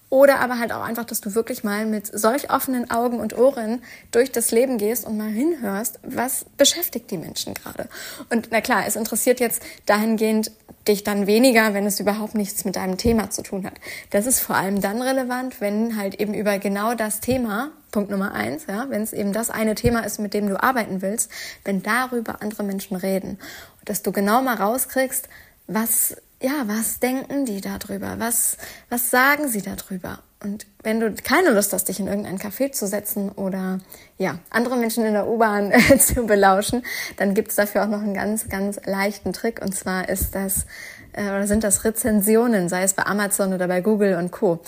oder 0.10 0.40
aber 0.40 0.60
halt 0.60 0.72
auch 0.72 0.84
einfach, 0.84 1.06
dass 1.06 1.22
du 1.22 1.36
wirklich 1.36 1.64
mal 1.64 1.86
mit 1.86 2.08
solch 2.08 2.52
offenen 2.52 2.92
Augen 2.92 3.20
und 3.20 3.38
Ohren 3.38 3.82
durch 4.12 4.32
das 4.32 4.52
Leben 4.52 4.78
gehst 4.78 5.06
und 5.06 5.18
mal 5.18 5.30
hinhörst, 5.30 6.00
was 6.04 6.46
beschäftigt 6.58 7.10
die 7.12 7.18
Menschen 7.18 7.54
gerade. 7.54 7.90
Und 8.30 8.50
na 8.52 8.62
klar, 8.62 8.84
es 8.88 8.96
interessiert 8.96 9.40
jetzt 9.40 9.62
dahingehend 9.86 10.52
dich 10.88 11.04
dann 11.04 11.26
weniger, 11.26 11.74
wenn 11.74 11.86
es 11.86 12.00
überhaupt 12.00 12.36
nichts 12.36 12.64
mit 12.64 12.76
deinem 12.76 12.98
Thema 12.98 13.32
zu 13.32 13.42
tun 13.42 13.66
hat. 13.66 13.74
Das 14.12 14.28
ist 14.28 14.40
vor 14.40 14.56
allem 14.56 14.82
dann 14.82 15.02
relevant, 15.02 15.60
wenn 15.60 15.98
halt 15.98 16.20
eben 16.22 16.34
über 16.34 16.60
genau 16.60 16.94
das 16.94 17.20
Thema, 17.20 17.72
Punkt 17.92 18.12
Nummer 18.12 18.34
eins, 18.34 18.66
ja, 18.68 18.86
wenn 18.90 19.02
es 19.02 19.12
eben 19.14 19.34
das 19.34 19.50
eine 19.50 19.74
Thema 19.74 20.02
ist, 20.02 20.20
mit 20.20 20.34
dem 20.34 20.48
du 20.48 20.62
arbeiten 20.62 21.02
willst, 21.02 21.32
wenn 21.64 21.82
darüber 21.82 22.42
andere 22.42 22.64
Menschen 22.64 22.96
reden. 22.96 23.40
Und 23.80 23.90
dass 23.90 24.04
du 24.04 24.12
genau 24.12 24.44
mal 24.44 24.56
rauskriegst, 24.56 25.28
was 25.68 26.16
ja, 26.46 26.68
was 26.68 27.00
denken 27.00 27.46
die 27.46 27.60
darüber? 27.60 28.20
Was, 28.20 28.58
was 28.90 29.10
sagen 29.10 29.48
sie 29.48 29.64
darüber? 29.64 30.20
Und 30.44 30.68
wenn 30.84 31.00
du 31.00 31.12
keine 31.16 31.50
Lust 31.50 31.74
hast, 31.74 31.86
dich 31.86 32.00
in 32.00 32.06
irgendein 32.06 32.38
Café 32.38 32.72
zu 32.72 32.86
setzen 32.86 33.32
oder 33.32 33.80
ja, 34.20 34.38
andere 34.52 34.78
Menschen 34.78 35.04
in 35.06 35.14
der 35.14 35.28
U-Bahn 35.28 35.74
zu 36.00 36.28
belauschen, 36.28 36.86
dann 37.18 37.34
gibt's 37.34 37.56
dafür 37.56 37.84
auch 37.84 37.88
noch 37.88 38.04
einen 38.04 38.14
ganz, 38.14 38.48
ganz 38.48 38.80
leichten 38.86 39.34
Trick. 39.34 39.60
Und 39.60 39.74
zwar 39.74 40.08
ist 40.08 40.36
das, 40.36 40.68
äh, 41.14 41.24
oder 41.24 41.48
sind 41.48 41.64
das 41.64 41.84
Rezensionen, 41.84 42.70
sei 42.70 42.84
es 42.84 42.94
bei 42.94 43.08
Amazon 43.08 43.52
oder 43.52 43.68
bei 43.68 43.82
Google 43.82 44.16
und 44.16 44.32
Co. 44.32 44.60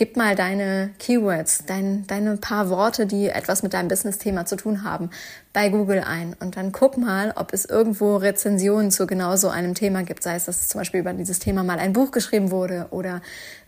Gib 0.00 0.16
mal 0.16 0.34
deine 0.34 0.94
Keywords, 0.98 1.64
dein, 1.66 2.06
deine 2.06 2.38
paar 2.38 2.70
Worte, 2.70 3.04
die 3.04 3.28
etwas 3.28 3.62
mit 3.62 3.74
deinem 3.74 3.88
Business-Thema 3.88 4.46
zu 4.46 4.56
tun 4.56 4.82
haben, 4.82 5.10
bei 5.52 5.68
Google 5.68 6.02
ein 6.02 6.34
und 6.40 6.56
dann 6.56 6.72
guck 6.72 6.96
mal, 6.96 7.34
ob 7.36 7.52
es 7.52 7.66
irgendwo 7.66 8.16
Rezensionen 8.16 8.90
zu 8.90 9.06
genau 9.06 9.36
so 9.36 9.50
einem 9.50 9.74
Thema 9.74 10.02
gibt. 10.02 10.22
Sei 10.22 10.36
es, 10.36 10.46
dass 10.46 10.68
zum 10.68 10.80
Beispiel 10.80 11.00
über 11.00 11.12
dieses 11.12 11.38
Thema 11.38 11.64
mal 11.64 11.78
ein 11.78 11.92
Buch 11.92 12.12
geschrieben 12.12 12.50
wurde 12.50 12.86
oder 12.92 13.20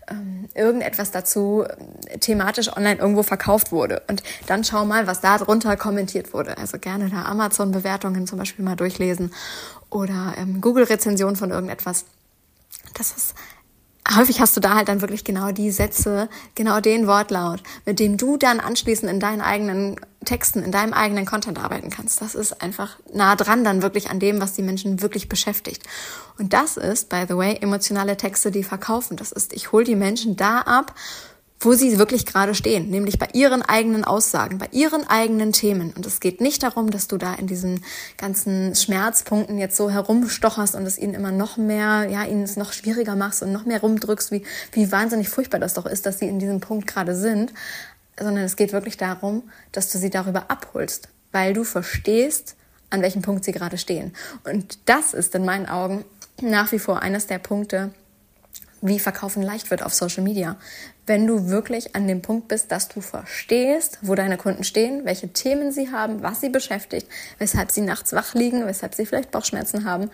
ähm, 0.09 0.49
irgendetwas 0.55 1.11
dazu 1.11 1.65
äh, 2.07 2.17
thematisch 2.17 2.75
online 2.75 2.99
irgendwo 2.99 3.21
verkauft 3.21 3.71
wurde. 3.71 4.01
Und 4.07 4.23
dann 4.47 4.63
schau 4.63 4.85
mal, 4.85 5.05
was 5.05 5.21
da 5.21 5.37
drunter 5.37 5.77
kommentiert 5.77 6.33
wurde. 6.33 6.57
Also 6.57 6.79
gerne 6.79 7.11
da 7.11 7.25
Amazon-Bewertungen 7.25 8.25
zum 8.25 8.39
Beispiel 8.39 8.65
mal 8.65 8.75
durchlesen 8.75 9.31
oder 9.91 10.33
ähm, 10.39 10.61
Google-Rezensionen 10.61 11.35
von 11.35 11.51
irgendetwas. 11.51 12.05
Das 12.95 13.11
ist 13.11 13.35
häufig 14.15 14.41
hast 14.41 14.55
du 14.57 14.61
da 14.61 14.75
halt 14.75 14.89
dann 14.89 15.01
wirklich 15.01 15.23
genau 15.23 15.51
die 15.51 15.71
Sätze, 15.71 16.29
genau 16.55 16.79
den 16.79 17.07
Wortlaut, 17.07 17.61
mit 17.85 17.99
dem 17.99 18.17
du 18.17 18.37
dann 18.37 18.59
anschließend 18.59 19.11
in 19.11 19.19
deinen 19.19 19.41
eigenen 19.41 19.95
Texten, 20.25 20.63
in 20.63 20.71
deinem 20.71 20.93
eigenen 20.93 21.25
Content 21.25 21.63
arbeiten 21.63 21.89
kannst. 21.89 22.21
Das 22.21 22.35
ist 22.35 22.61
einfach 22.61 22.97
nah 23.13 23.35
dran 23.35 23.63
dann 23.63 23.81
wirklich 23.81 24.09
an 24.09 24.19
dem, 24.19 24.41
was 24.41 24.53
die 24.53 24.61
Menschen 24.61 25.01
wirklich 25.01 25.29
beschäftigt. 25.29 25.83
Und 26.37 26.53
das 26.53 26.77
ist, 26.77 27.09
by 27.09 27.25
the 27.27 27.37
way, 27.37 27.57
emotionale 27.61 28.17
Texte, 28.17 28.51
die 28.51 28.63
verkaufen. 28.63 29.17
Das 29.17 29.31
ist, 29.31 29.53
ich 29.53 29.71
hole 29.71 29.85
die 29.85 29.95
Menschen 29.95 30.35
da 30.35 30.59
ab, 30.59 30.93
wo 31.63 31.73
sie 31.73 31.97
wirklich 31.97 32.25
gerade 32.25 32.55
stehen, 32.55 32.89
nämlich 32.89 33.19
bei 33.19 33.27
ihren 33.33 33.61
eigenen 33.61 34.03
Aussagen, 34.03 34.57
bei 34.57 34.67
ihren 34.71 35.07
eigenen 35.07 35.51
Themen. 35.51 35.93
Und 35.95 36.05
es 36.05 36.19
geht 36.19 36.41
nicht 36.41 36.63
darum, 36.63 36.91
dass 36.91 37.07
du 37.07 37.17
da 37.17 37.33
in 37.35 37.47
diesen 37.47 37.83
ganzen 38.17 38.75
Schmerzpunkten 38.75 39.57
jetzt 39.57 39.77
so 39.77 39.89
herumstocherst 39.89 40.75
und 40.75 40.85
es 40.85 40.97
ihnen 40.97 41.13
immer 41.13 41.31
noch 41.31 41.57
mehr, 41.57 42.07
ja, 42.09 42.23
ihnen 42.25 42.43
es 42.43 42.57
noch 42.57 42.73
schwieriger 42.73 43.15
machst 43.15 43.43
und 43.43 43.51
noch 43.51 43.65
mehr 43.65 43.81
rumdrückst, 43.81 44.31
wie, 44.31 44.43
wie 44.71 44.91
wahnsinnig 44.91 45.29
furchtbar 45.29 45.59
das 45.59 45.73
doch 45.73 45.85
ist, 45.85 46.05
dass 46.05 46.19
sie 46.19 46.27
in 46.27 46.39
diesem 46.39 46.59
Punkt 46.59 46.87
gerade 46.87 47.15
sind, 47.15 47.53
sondern 48.19 48.43
es 48.43 48.55
geht 48.55 48.73
wirklich 48.73 48.97
darum, 48.97 49.43
dass 49.71 49.89
du 49.89 49.97
sie 49.97 50.09
darüber 50.09 50.49
abholst, 50.49 51.09
weil 51.31 51.53
du 51.53 51.63
verstehst, 51.63 52.55
an 52.89 53.01
welchem 53.01 53.21
Punkt 53.21 53.43
sie 53.43 53.51
gerade 53.51 53.77
stehen. 53.77 54.13
Und 54.43 54.77
das 54.85 55.13
ist 55.13 55.33
in 55.33 55.45
meinen 55.45 55.67
Augen 55.67 56.05
nach 56.41 56.71
wie 56.71 56.79
vor 56.79 57.01
eines 57.01 57.27
der 57.27 57.39
Punkte, 57.39 57.91
wie 58.83 58.99
Verkaufen 58.99 59.41
leicht 59.41 59.71
wird 59.71 59.81
auf 59.81 59.93
Social 59.93 60.23
Media. 60.23 60.57
Wenn 61.05 61.25
du 61.25 61.47
wirklich 61.47 61.95
an 61.95 62.07
dem 62.07 62.21
Punkt 62.21 62.49
bist, 62.49 62.71
dass 62.71 62.89
du 62.89 62.99
verstehst, 62.99 63.99
wo 64.01 64.13
deine 64.13 64.37
Kunden 64.37 64.65
stehen, 64.65 65.05
welche 65.05 65.29
Themen 65.29 65.71
sie 65.71 65.91
haben, 65.91 66.21
was 66.21 66.41
sie 66.41 66.49
beschäftigt, 66.49 67.07
weshalb 67.39 67.71
sie 67.71 67.81
nachts 67.81 68.11
wach 68.11 68.33
liegen, 68.33 68.65
weshalb 68.65 68.93
sie 68.93 69.05
vielleicht 69.05 69.31
Bauchschmerzen 69.31 69.85
haben, 69.85 70.11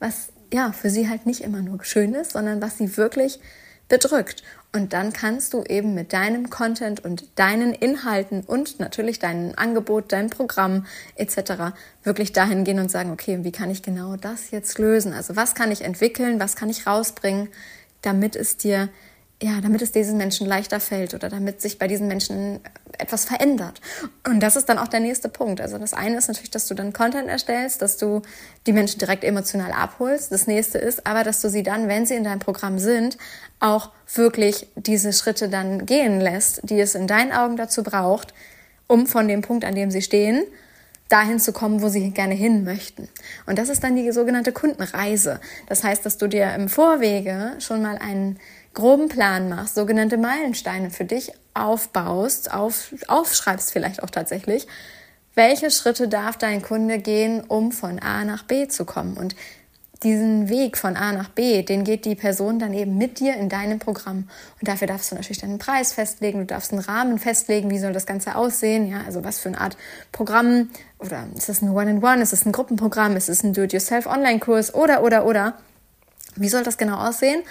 was 0.00 0.28
ja 0.52 0.72
für 0.72 0.90
sie 0.90 1.08
halt 1.08 1.26
nicht 1.26 1.42
immer 1.42 1.62
nur 1.62 1.84
schön 1.84 2.14
ist, 2.14 2.32
sondern 2.32 2.60
was 2.60 2.76
sie 2.76 2.96
wirklich 2.96 3.38
bedrückt. 3.88 4.42
Und 4.70 4.92
dann 4.92 5.12
kannst 5.12 5.54
du 5.54 5.62
eben 5.64 5.94
mit 5.94 6.12
deinem 6.12 6.50
Content 6.50 7.02
und 7.02 7.26
deinen 7.36 7.72
Inhalten 7.72 8.42
und 8.42 8.80
natürlich 8.80 9.18
deinem 9.18 9.54
Angebot, 9.56 10.12
deinem 10.12 10.28
Programm 10.28 10.86
etc. 11.14 11.72
wirklich 12.02 12.32
dahin 12.32 12.64
gehen 12.64 12.78
und 12.80 12.90
sagen, 12.90 13.10
okay, 13.10 13.38
wie 13.42 13.52
kann 13.52 13.70
ich 13.70 13.82
genau 13.82 14.16
das 14.16 14.50
jetzt 14.50 14.78
lösen? 14.78 15.14
Also 15.14 15.36
was 15.36 15.54
kann 15.54 15.72
ich 15.72 15.82
entwickeln, 15.82 16.38
was 16.38 16.54
kann 16.54 16.68
ich 16.68 16.86
rausbringen, 16.86 17.48
damit 18.02 18.36
es 18.36 18.56
dir 18.56 18.88
ja, 19.40 19.60
damit 19.60 19.82
es 19.82 19.92
diesen 19.92 20.18
Menschen 20.18 20.48
leichter 20.48 20.80
fällt 20.80 21.14
oder 21.14 21.28
damit 21.28 21.62
sich 21.62 21.78
bei 21.78 21.86
diesen 21.86 22.08
Menschen 22.08 22.58
etwas 22.98 23.24
verändert. 23.24 23.80
Und 24.26 24.40
das 24.40 24.56
ist 24.56 24.68
dann 24.68 24.78
auch 24.78 24.88
der 24.88 24.98
nächste 24.98 25.28
Punkt. 25.28 25.60
Also 25.60 25.78
das 25.78 25.94
eine 25.94 26.18
ist 26.18 26.26
natürlich, 26.26 26.50
dass 26.50 26.66
du 26.66 26.74
dann 26.74 26.92
Content 26.92 27.28
erstellst, 27.28 27.80
dass 27.80 27.96
du 27.96 28.22
die 28.66 28.72
Menschen 28.72 28.98
direkt 28.98 29.22
emotional 29.22 29.70
abholst. 29.70 30.32
Das 30.32 30.48
nächste 30.48 30.78
ist 30.78 31.06
aber, 31.06 31.22
dass 31.22 31.40
du 31.40 31.50
sie 31.50 31.62
dann, 31.62 31.86
wenn 31.86 32.04
sie 32.04 32.14
in 32.14 32.24
deinem 32.24 32.40
Programm 32.40 32.80
sind, 32.80 33.16
auch 33.60 33.90
wirklich 34.12 34.66
diese 34.74 35.12
Schritte 35.12 35.48
dann 35.48 35.86
gehen 35.86 36.20
lässt, 36.20 36.68
die 36.68 36.80
es 36.80 36.96
in 36.96 37.06
deinen 37.06 37.30
Augen 37.30 37.56
dazu 37.56 37.84
braucht, 37.84 38.34
um 38.88 39.06
von 39.06 39.28
dem 39.28 39.42
Punkt, 39.42 39.64
an 39.64 39.76
dem 39.76 39.92
sie 39.92 40.02
stehen, 40.02 40.42
dahin 41.08 41.40
zu 41.40 41.52
kommen, 41.52 41.82
wo 41.82 41.88
sie 41.88 42.10
gerne 42.10 42.34
hin 42.34 42.64
möchten. 42.64 43.08
Und 43.46 43.58
das 43.58 43.68
ist 43.68 43.82
dann 43.82 43.96
die 43.96 44.10
sogenannte 44.12 44.52
Kundenreise. 44.52 45.40
Das 45.66 45.82
heißt, 45.82 46.04
dass 46.04 46.18
du 46.18 46.26
dir 46.26 46.54
im 46.54 46.68
Vorwege 46.68 47.52
schon 47.60 47.82
mal 47.82 47.96
einen 47.96 48.38
groben 48.74 49.08
Plan 49.08 49.48
machst, 49.48 49.74
sogenannte 49.74 50.18
Meilensteine 50.18 50.90
für 50.90 51.04
dich 51.04 51.32
aufbaust, 51.54 52.52
auf, 52.52 52.94
aufschreibst 53.08 53.72
vielleicht 53.72 54.02
auch 54.02 54.10
tatsächlich, 54.10 54.66
welche 55.34 55.70
Schritte 55.70 56.08
darf 56.08 56.36
dein 56.36 56.62
Kunde 56.62 56.98
gehen, 56.98 57.42
um 57.42 57.72
von 57.72 57.98
A 58.00 58.24
nach 58.24 58.42
B 58.42 58.68
zu 58.68 58.84
kommen. 58.84 59.16
Und 59.16 59.34
diesen 60.02 60.48
Weg 60.48 60.76
von 60.76 60.96
A 60.96 61.12
nach 61.12 61.28
B, 61.28 61.62
den 61.62 61.82
geht 61.82 62.04
die 62.04 62.14
Person 62.14 62.58
dann 62.58 62.72
eben 62.72 62.96
mit 62.96 63.18
dir 63.18 63.34
in 63.34 63.48
deinem 63.48 63.78
Programm. 63.78 64.28
Und 64.60 64.68
dafür 64.68 64.86
darfst 64.86 65.10
du 65.10 65.16
natürlich 65.16 65.40
deinen 65.40 65.58
Preis 65.58 65.92
festlegen, 65.92 66.40
du 66.40 66.46
darfst 66.46 66.72
einen 66.72 66.82
Rahmen 66.82 67.18
festlegen, 67.18 67.70
wie 67.70 67.78
soll 67.78 67.92
das 67.92 68.06
Ganze 68.06 68.36
aussehen, 68.36 68.88
ja, 68.88 69.02
also 69.04 69.24
was 69.24 69.40
für 69.40 69.48
eine 69.48 69.60
Art 69.60 69.76
Programm 70.12 70.70
oder 70.98 71.26
ist 71.36 71.48
es 71.48 71.62
ein 71.62 71.70
One-in-One, 71.70 72.22
ist 72.22 72.32
es 72.32 72.46
ein 72.46 72.52
Gruppenprogramm, 72.52 73.16
ist 73.16 73.28
es 73.28 73.42
ein 73.42 73.52
Do-it-yourself-Online-Kurs 73.52 74.74
oder, 74.74 75.02
oder, 75.02 75.26
oder. 75.26 75.54
Wie 76.36 76.48
soll 76.48 76.62
das 76.62 76.78
genau 76.78 76.96
aussehen? 76.96 77.42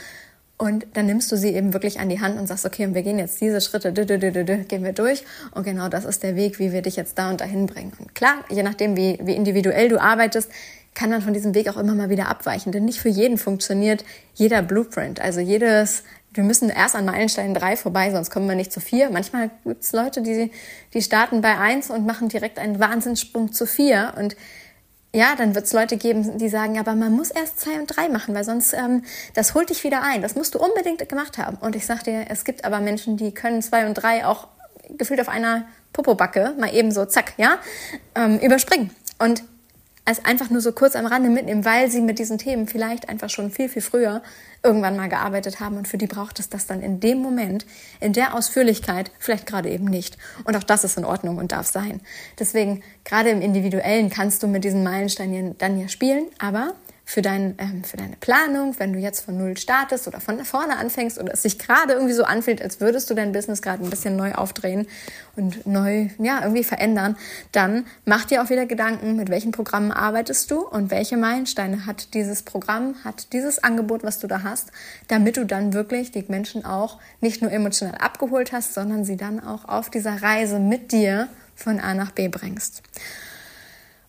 Und 0.60 0.88
dann 0.94 1.06
nimmst 1.06 1.32
du 1.32 1.38
sie 1.38 1.54
eben 1.54 1.74
wirklich 1.74 2.00
an 2.00 2.10
die 2.10 2.20
Hand 2.20 2.40
und 2.40 2.48
sagst, 2.48 2.66
okay, 2.66 2.90
wir 2.92 3.04
gehen 3.04 3.20
jetzt 3.20 3.40
diese 3.40 3.62
Schritte, 3.62 3.94
gehen 3.94 4.84
wir 4.84 4.94
durch. 4.94 5.24
Und 5.52 5.66
genau 5.66 5.88
das 5.88 6.04
ist 6.04 6.24
der 6.24 6.36
Weg, 6.36 6.58
wie 6.58 6.72
wir 6.72 6.82
dich 6.82 6.96
jetzt 6.96 7.20
da 7.20 7.30
und 7.30 7.42
dahin 7.42 7.68
bringen. 7.68 7.94
Und 8.00 8.16
klar, 8.16 8.44
je 8.50 8.64
nachdem, 8.64 8.98
wie, 8.98 9.20
wie 9.22 9.36
individuell 9.36 9.88
du 9.88 10.02
arbeitest, 10.02 10.50
kann 10.98 11.12
man 11.12 11.22
von 11.22 11.34
diesem 11.34 11.54
Weg 11.54 11.70
auch 11.70 11.78
immer 11.78 11.94
mal 11.94 12.10
wieder 12.10 12.28
abweichen. 12.28 12.72
Denn 12.72 12.84
nicht 12.84 13.00
für 13.00 13.08
jeden 13.10 13.38
funktioniert 13.38 14.04
jeder 14.34 14.64
Blueprint. 14.64 15.22
Also 15.22 15.40
jedes, 15.40 16.04
wir 16.34 16.44
müssen 16.44 16.70
erst 16.70 16.96
an 16.96 17.06
Meilenstein 17.06 17.54
drei 17.54 17.78
vorbei, 17.78 18.10
sonst 18.10 18.32
kommen 18.32 18.50
wir 18.50 18.56
nicht 18.56 18.74
zu 18.74 18.80
vier. 18.80 19.12
Manchmal 19.12 19.52
gibt 19.64 19.84
es 19.84 19.92
Leute, 19.92 20.24
die, 20.24 20.52
die 20.96 21.02
starten 21.04 21.42
bei 21.42 21.56
eins 21.60 21.92
und 21.92 22.08
machen 22.08 22.30
direkt 22.30 22.58
einen 22.58 22.80
Wahnsinnssprung 22.80 23.54
zu 23.54 23.68
vier. 23.68 24.16
Und 24.18 24.36
ja, 25.14 25.36
dann 25.38 25.54
wird 25.54 25.66
es 25.66 25.74
Leute 25.74 25.98
geben, 25.98 26.40
die 26.40 26.50
sagen, 26.50 26.80
aber 26.80 26.96
man 26.96 27.12
muss 27.12 27.30
erst 27.30 27.60
zwei 27.60 27.80
und 27.80 27.96
drei 27.96 28.10
machen, 28.10 28.34
weil 28.34 28.44
sonst 28.44 28.74
ähm, 28.74 29.04
das 29.36 29.54
holt 29.54 29.70
dich 29.70 29.84
wieder 29.84 30.02
ein. 30.02 30.24
Das 30.24 30.34
musst 30.34 30.56
du 30.56 30.60
unbedingt 30.60 31.08
gemacht 31.08 31.38
haben. 31.38 31.58
Und 31.58 31.76
ich 31.76 31.86
sag 31.86 32.06
dir, 32.06 32.26
es 32.30 32.44
gibt 32.44 32.66
aber 32.66 32.80
Menschen, 32.80 33.18
die 33.18 33.36
können 33.36 33.62
zwei 33.62 33.86
und 33.86 33.94
drei 33.94 34.26
auch 34.26 34.48
gefühlt 34.98 35.22
auf 35.22 35.30
einer 35.30 35.68
Popobacke 35.94 36.56
mal 36.58 36.74
eben 36.74 36.92
so 36.92 37.06
zack, 37.06 37.34
ja, 37.38 37.60
ähm, 38.16 38.40
überspringen. 38.40 38.90
Und 39.20 39.44
als 40.08 40.24
einfach 40.24 40.50
nur 40.50 40.62
so 40.62 40.72
kurz 40.72 40.96
am 40.96 41.06
Rande 41.06 41.30
mitnehmen, 41.30 41.66
weil 41.66 41.92
sie 41.92 42.00
mit 42.00 42.18
diesen 42.18 42.38
Themen 42.38 42.66
vielleicht 42.66 43.10
einfach 43.10 43.30
schon 43.30 43.52
viel, 43.52 43.68
viel 43.68 43.82
früher 43.82 44.24
irgendwann 44.64 44.96
mal 44.96 45.10
gearbeitet 45.10 45.60
haben 45.60 45.76
und 45.76 45.86
für 45.86 45.98
die 45.98 46.08
braucht 46.08 46.40
es 46.40 46.48
das 46.48 46.66
dann 46.66 46.82
in 46.82 47.02
dem 47.02 47.22
Moment, 47.22 47.66
in 48.00 48.14
der 48.14 48.34
Ausführlichkeit, 48.34 49.12
vielleicht 49.20 49.46
gerade 49.46 49.70
eben 49.70 49.84
nicht. 49.84 50.18
Und 50.46 50.56
auch 50.56 50.64
das 50.64 50.86
ist 50.86 50.98
in 50.98 51.04
Ordnung 51.04 51.38
und 51.38 51.52
darf 51.52 51.68
sein. 51.68 52.00
Deswegen, 52.40 52.84
gerade 53.04 53.32
im 53.32 53.42
Individuellen 53.42 54.10
kannst 54.10 54.42
du 54.44 54.48
mit 54.48 54.64
diesen 54.64 54.82
Meilensteinen 54.82 55.58
dann 55.58 55.78
ja 55.78 55.90
spielen, 55.90 56.28
aber 56.40 56.74
für, 57.10 57.22
dein, 57.22 57.56
ähm, 57.58 57.86
für 57.86 57.96
deine 57.96 58.18
Planung, 58.18 58.78
wenn 58.80 58.92
du 58.92 59.00
jetzt 59.00 59.22
von 59.22 59.38
Null 59.38 59.56
startest 59.56 60.10
oder 60.10 60.20
von 60.20 60.44
vorne 60.44 60.78
anfängst 60.78 61.18
oder 61.18 61.32
es 61.32 61.42
sich 61.42 61.58
gerade 61.58 61.94
irgendwie 61.94 62.14
so 62.14 62.26
anfühlt, 62.26 62.62
als 62.62 62.82
würdest 62.82 63.10
du 63.10 63.14
dein 63.14 63.32
Business 63.32 63.62
gerade 63.62 63.82
ein 63.82 63.90
bisschen 63.90 64.18
neu 64.18 64.34
aufdrehen 64.34 64.88
und 65.38 65.66
neu, 65.66 66.10
ja, 66.20 66.42
irgendwie 66.42 66.66
verändern, 66.66 67.16
dann 67.54 67.86
mach 68.04 68.26
dir 68.26 68.44
auch 68.44 68.50
wieder 68.50 68.66
Gedanken, 68.66 69.16
mit 69.16 69.30
welchen 69.30 69.54
Programmen 69.54 69.94
arbeitest 69.94 70.52
du 70.52 70.60
und 70.60 70.92
welche 70.92 71.16
Meilensteine 71.16 71.86
hat 71.86 72.14
dieses 72.14 72.44
Programm, 72.44 72.96
hat 73.06 73.32
dieses 73.32 73.64
Angebot, 73.64 74.04
was 74.04 74.20
du 74.20 74.28
da 74.28 74.44
hast, 74.44 74.74
damit 75.08 75.38
du 75.38 75.46
dann 75.46 75.72
wirklich 75.72 76.12
die 76.12 76.26
Menschen 76.28 76.66
auch 76.66 77.00
nicht 77.22 77.42
nur 77.42 77.54
emotional 77.54 77.96
abgeholt 77.96 78.52
hast, 78.52 78.74
sondern 78.74 79.06
sie 79.06 79.16
dann 79.16 79.40
auch 79.40 79.64
auf 79.64 79.90
dieser 79.90 80.22
Reise 80.22 80.60
mit 80.60 80.92
dir 80.92 81.30
von 81.56 81.80
A 81.80 81.94
nach 81.94 82.12
B 82.12 82.28
bringst. 82.28 82.84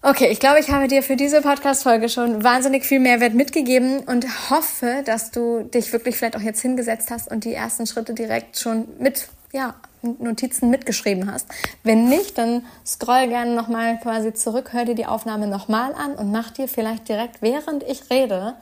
Okay, 0.01 0.29
ich 0.29 0.39
glaube, 0.39 0.61
ich 0.61 0.71
habe 0.71 0.87
dir 0.87 1.03
für 1.03 1.17
diese 1.17 1.43
Podcast-Folge 1.43 2.09
schon 2.09 2.45
wahnsinnig 2.45 2.85
viel 2.85 3.01
Mehrwert 3.01 3.35
mitgegeben 3.35 3.99
und 4.01 4.27
hoffe, 4.49 5.03
dass 5.05 5.33
du 5.33 5.65
dich 5.65 5.93
wirklich 5.93 6.17
vielleicht 6.17 6.37
auch 6.37 6.41
jetzt 6.41 6.63
hingesetzt 6.63 7.11
hast 7.11 7.29
und 7.29 7.45
die 7.45 7.53
ersten 7.53 7.85
Schritte 7.85 8.15
direkt 8.15 8.61
schon 8.61 8.87
mit, 9.01 9.29
ja, 9.53 9.75
Notizen 10.03 10.71
mitgeschrieben 10.71 11.31
hast. 11.31 11.49
Wenn 11.83 12.09
nicht, 12.09 12.39
dann 12.39 12.65
scroll 12.87 13.27
gerne 13.27 13.57
nochmal 13.57 13.99
quasi 13.99 14.33
zurück, 14.33 14.73
hör 14.73 14.85
dir 14.85 14.95
die 14.95 15.07
Aufnahme 15.07 15.49
nochmal 15.49 15.93
an 15.95 16.15
und 16.15 16.31
mach 16.31 16.53
dir 16.53 16.69
vielleicht 16.69 17.09
direkt, 17.09 17.43
während 17.43 17.83
ich 17.83 18.09
rede, 18.09 18.55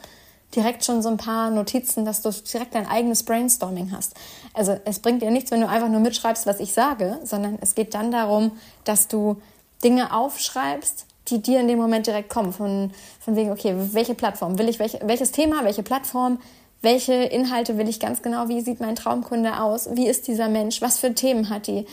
direkt 0.55 0.87
schon 0.87 1.03
so 1.03 1.11
ein 1.11 1.18
paar 1.18 1.51
Notizen, 1.51 2.07
dass 2.07 2.22
du 2.22 2.31
direkt 2.31 2.75
dein 2.75 2.88
eigenes 2.88 3.25
Brainstorming 3.25 3.92
hast. 3.94 4.14
Also 4.55 4.81
es 4.87 5.01
bringt 5.01 5.20
dir 5.20 5.31
nichts, 5.31 5.51
wenn 5.51 5.61
du 5.61 5.68
einfach 5.68 5.90
nur 5.90 6.01
mitschreibst, 6.01 6.46
was 6.46 6.61
ich 6.61 6.72
sage, 6.72 7.18
sondern 7.25 7.59
es 7.61 7.75
geht 7.75 7.92
dann 7.92 8.11
darum, 8.11 8.53
dass 8.85 9.07
du 9.07 9.42
Dinge 9.85 10.14
aufschreibst, 10.14 11.05
die 11.29 11.43
dir 11.43 11.61
in 11.61 11.69
dem 11.69 11.79
Moment 11.79 12.07
direkt 12.07 12.29
kommen. 12.29 12.53
Von, 12.53 12.91
von 13.21 13.37
wegen, 13.37 13.51
okay, 13.51 13.75
welche 13.93 14.15
Plattform 14.15 14.59
will 14.59 14.69
ich, 14.69 14.79
welche, 14.79 15.01
welches 15.05 15.33
Thema, 15.33 15.65
welche 15.65 15.83
Plattform, 15.83 16.39
welche 16.83 17.15
Inhalte 17.15 17.79
will 17.79 17.89
ich 17.89 18.01
ganz 18.01 18.23
genau, 18.23 18.49
wie 18.49 18.61
sieht 18.61 18.81
mein 18.81 18.97
Traumkunde 18.97 19.61
aus, 19.61 19.89
wie 19.95 20.07
ist 20.07 20.29
dieser 20.29 20.49
Mensch, 20.49 20.81
was 20.83 20.99
für 20.99 21.15
Themen 21.15 21.51
hat 21.51 21.67
die. 21.67 21.87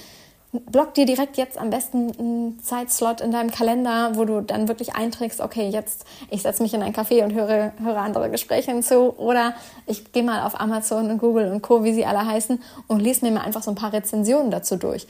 Block 0.52 0.94
dir 0.94 1.08
direkt 1.08 1.38
jetzt 1.38 1.58
am 1.58 1.72
besten 1.72 2.12
einen 2.20 2.60
Zeitslot 2.62 3.22
in 3.22 3.32
deinem 3.32 3.50
Kalender, 3.50 4.12
wo 4.14 4.24
du 4.24 4.42
dann 4.42 4.68
wirklich 4.68 4.94
einträgst, 4.94 5.42
okay, 5.42 5.68
jetzt 5.68 6.06
ich 6.30 6.44
setze 6.44 6.62
mich 6.62 6.76
in 6.76 6.84
ein 6.84 6.94
Café 6.94 7.24
und 7.24 7.34
höre, 7.34 7.74
höre 7.82 7.98
andere 7.98 8.30
Gespräche 8.30 8.70
hinzu 8.70 9.18
oder 9.18 9.56
ich 9.88 10.12
gehe 10.12 10.22
mal 10.22 10.46
auf 10.46 10.60
Amazon 10.60 11.10
und 11.10 11.18
Google 11.18 11.52
und 11.52 11.64
Co., 11.64 11.84
wie 11.84 11.94
sie 11.96 12.06
alle 12.06 12.28
heißen 12.28 12.62
und 12.86 13.00
lese 13.00 13.26
mir 13.26 13.32
mal 13.32 13.42
einfach 13.42 13.64
so 13.64 13.72
ein 13.72 13.76
paar 13.76 13.94
Rezensionen 13.94 14.52
dazu 14.52 14.76
durch. 14.76 15.08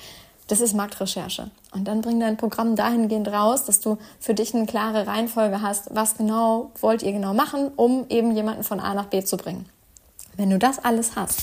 Das 0.54 0.62
ist 0.62 0.76
Marktrecherche. 0.76 1.50
Und 1.72 1.86
dann 1.86 2.02
bring 2.02 2.20
dein 2.20 2.38
Programm 2.38 2.76
dahingehend 2.76 3.28
raus, 3.28 3.66
dass 3.66 3.80
du 3.80 3.98
für 4.20 4.36
dich 4.36 4.54
eine 4.54 4.68
klare 4.68 5.08
Reihenfolge 5.08 5.64
hast, 5.64 5.88
was 5.96 6.18
genau 6.18 6.70
wollt 6.80 7.02
ihr 7.02 7.12
genau 7.12 7.34
machen, 7.34 7.72
um 7.76 8.06
eben 8.10 8.36
jemanden 8.36 8.64
von 8.64 8.80
A 8.80 8.94
nach 8.94 9.08
B 9.08 9.24
zu 9.24 9.36
bringen. 9.36 9.68
Wenn 10.38 10.52
du 10.52 10.60
das 10.60 10.78
alles 10.78 11.16
hast, 11.16 11.42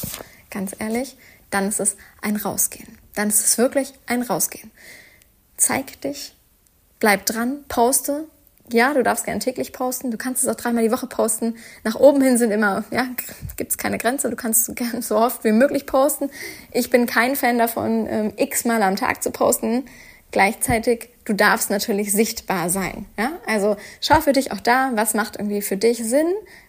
ganz 0.48 0.76
ehrlich, 0.78 1.16
dann 1.50 1.66
ist 1.66 1.80
es 1.80 1.96
ein 2.22 2.36
Rausgehen. 2.36 2.98
Dann 3.16 3.30
ist 3.30 3.44
es 3.44 3.58
wirklich 3.58 3.94
ein 4.06 4.22
Rausgehen. 4.22 4.70
Zeig 5.56 6.00
dich, 6.02 6.36
bleib 7.00 7.26
dran, 7.26 7.64
poste, 7.66 8.28
ja, 8.72 8.94
du 8.94 9.02
darfst 9.02 9.24
gerne 9.24 9.40
täglich 9.40 9.72
posten, 9.72 10.10
du 10.10 10.16
kannst 10.16 10.42
es 10.42 10.48
auch 10.48 10.54
dreimal 10.54 10.82
die 10.82 10.92
Woche 10.92 11.06
posten. 11.06 11.56
Nach 11.84 11.96
oben 11.96 12.22
hin 12.22 12.38
sind 12.38 12.50
immer, 12.50 12.84
ja, 12.90 13.06
gibt 13.56 13.70
es 13.70 13.78
keine 13.78 13.98
Grenze, 13.98 14.30
du 14.30 14.36
kannst 14.36 14.74
gerne 14.76 15.02
so 15.02 15.16
oft 15.16 15.44
wie 15.44 15.52
möglich 15.52 15.86
posten. 15.86 16.30
Ich 16.72 16.90
bin 16.90 17.06
kein 17.06 17.36
Fan 17.36 17.58
davon, 17.58 18.06
ähm, 18.08 18.32
x-mal 18.36 18.82
am 18.82 18.96
Tag 18.96 19.22
zu 19.22 19.30
posten. 19.30 19.84
Gleichzeitig, 20.32 21.08
du 21.24 21.32
darfst 21.32 21.70
natürlich 21.70 22.12
sichtbar 22.12 22.70
sein. 22.70 23.06
Ja? 23.18 23.32
Also 23.46 23.76
schau 24.00 24.20
für 24.20 24.32
dich 24.32 24.52
auch 24.52 24.60
da, 24.60 24.92
was 24.94 25.14
macht 25.14 25.36
irgendwie 25.36 25.60
für 25.60 25.76
dich 25.76 25.98
Sinn, 26.04 26.28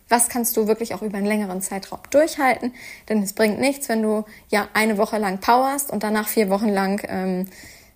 was 0.10 0.30
kannst 0.30 0.58
du 0.58 0.68
wirklich 0.68 0.96
auch 0.96 1.04
über 1.04 1.18
einen 1.18 1.28
längeren 1.28 1.62
Zeitraum 1.62 2.00
durchhalten. 2.10 2.74
Denn 3.08 3.22
es 3.22 3.34
bringt 3.34 3.60
nichts, 3.60 3.88
wenn 3.88 4.02
du 4.02 4.26
ja 4.50 4.68
eine 4.74 4.98
Woche 4.98 5.20
lang 5.20 5.40
powerst 5.40 5.92
und 5.92 6.04
danach 6.04 6.28
vier 6.28 6.50
Wochen 6.50 6.70
lang 6.70 7.02
ähm, 7.08 7.48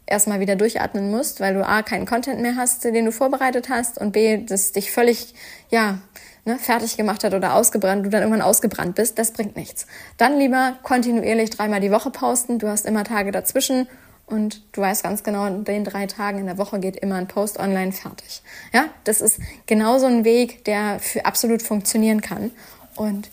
erstmal 0.08 0.40
wieder 0.40 0.56
durchatmen 0.56 1.10
musst, 1.10 1.40
weil 1.40 1.54
du 1.54 1.68
A, 1.68 1.82
keinen 1.82 2.06
Content 2.06 2.42
mehr 2.42 2.56
hast, 2.56 2.84
den 2.84 3.06
du 3.06 3.12
vorbereitet 3.12 3.70
hast 3.70 3.98
und 3.98 4.12
B, 4.12 4.38
das 4.38 4.72
dich 4.72 4.92
völlig, 4.92 5.34
ja, 5.70 6.00
ne, 6.46 6.58
fertig 6.58 6.96
gemacht 6.98 7.24
hat 7.24 7.34
oder 7.34 7.56
ausgebrannt, 7.56 8.06
du 8.06 8.10
dann 8.10 8.22
irgendwann 8.22 8.42
ausgebrannt 8.42 8.96
bist, 8.96 9.18
das 9.18 9.32
bringt 9.32 9.56
nichts. 9.56 9.88
Dann 10.18 10.38
lieber 10.38 10.78
kontinuierlich 10.84 11.50
dreimal 11.50 11.80
die 11.80 11.92
Woche 11.92 12.12
posten, 12.12 12.60
du 12.60 12.68
hast 12.68 12.86
immer 12.86 13.04
Tage 13.04 13.32
dazwischen 13.32 13.88
und 14.28 14.64
du 14.72 14.82
weißt 14.82 15.04
ganz 15.04 15.24
genau, 15.24 15.46
in 15.48 15.64
den 15.64 15.84
drei 15.84 16.08
Tagen 16.08 16.40
in 16.40 16.46
der 16.46 16.58
Woche 16.58 16.80
geht 16.80 16.98
immer 16.98 17.16
ein 17.16 17.28
Post 17.28 17.60
online 17.60 17.92
fertig. 17.92 18.42
Ja, 18.74 18.86
das 19.04 19.22
ist 19.22 19.40
genauso 19.66 20.06
ein 20.06 20.24
Weg, 20.24 20.66
der 20.66 21.00
für 21.00 21.26
absolut 21.26 21.62
funktionieren 21.62 22.22
kann 22.22 22.52
und 22.96 23.30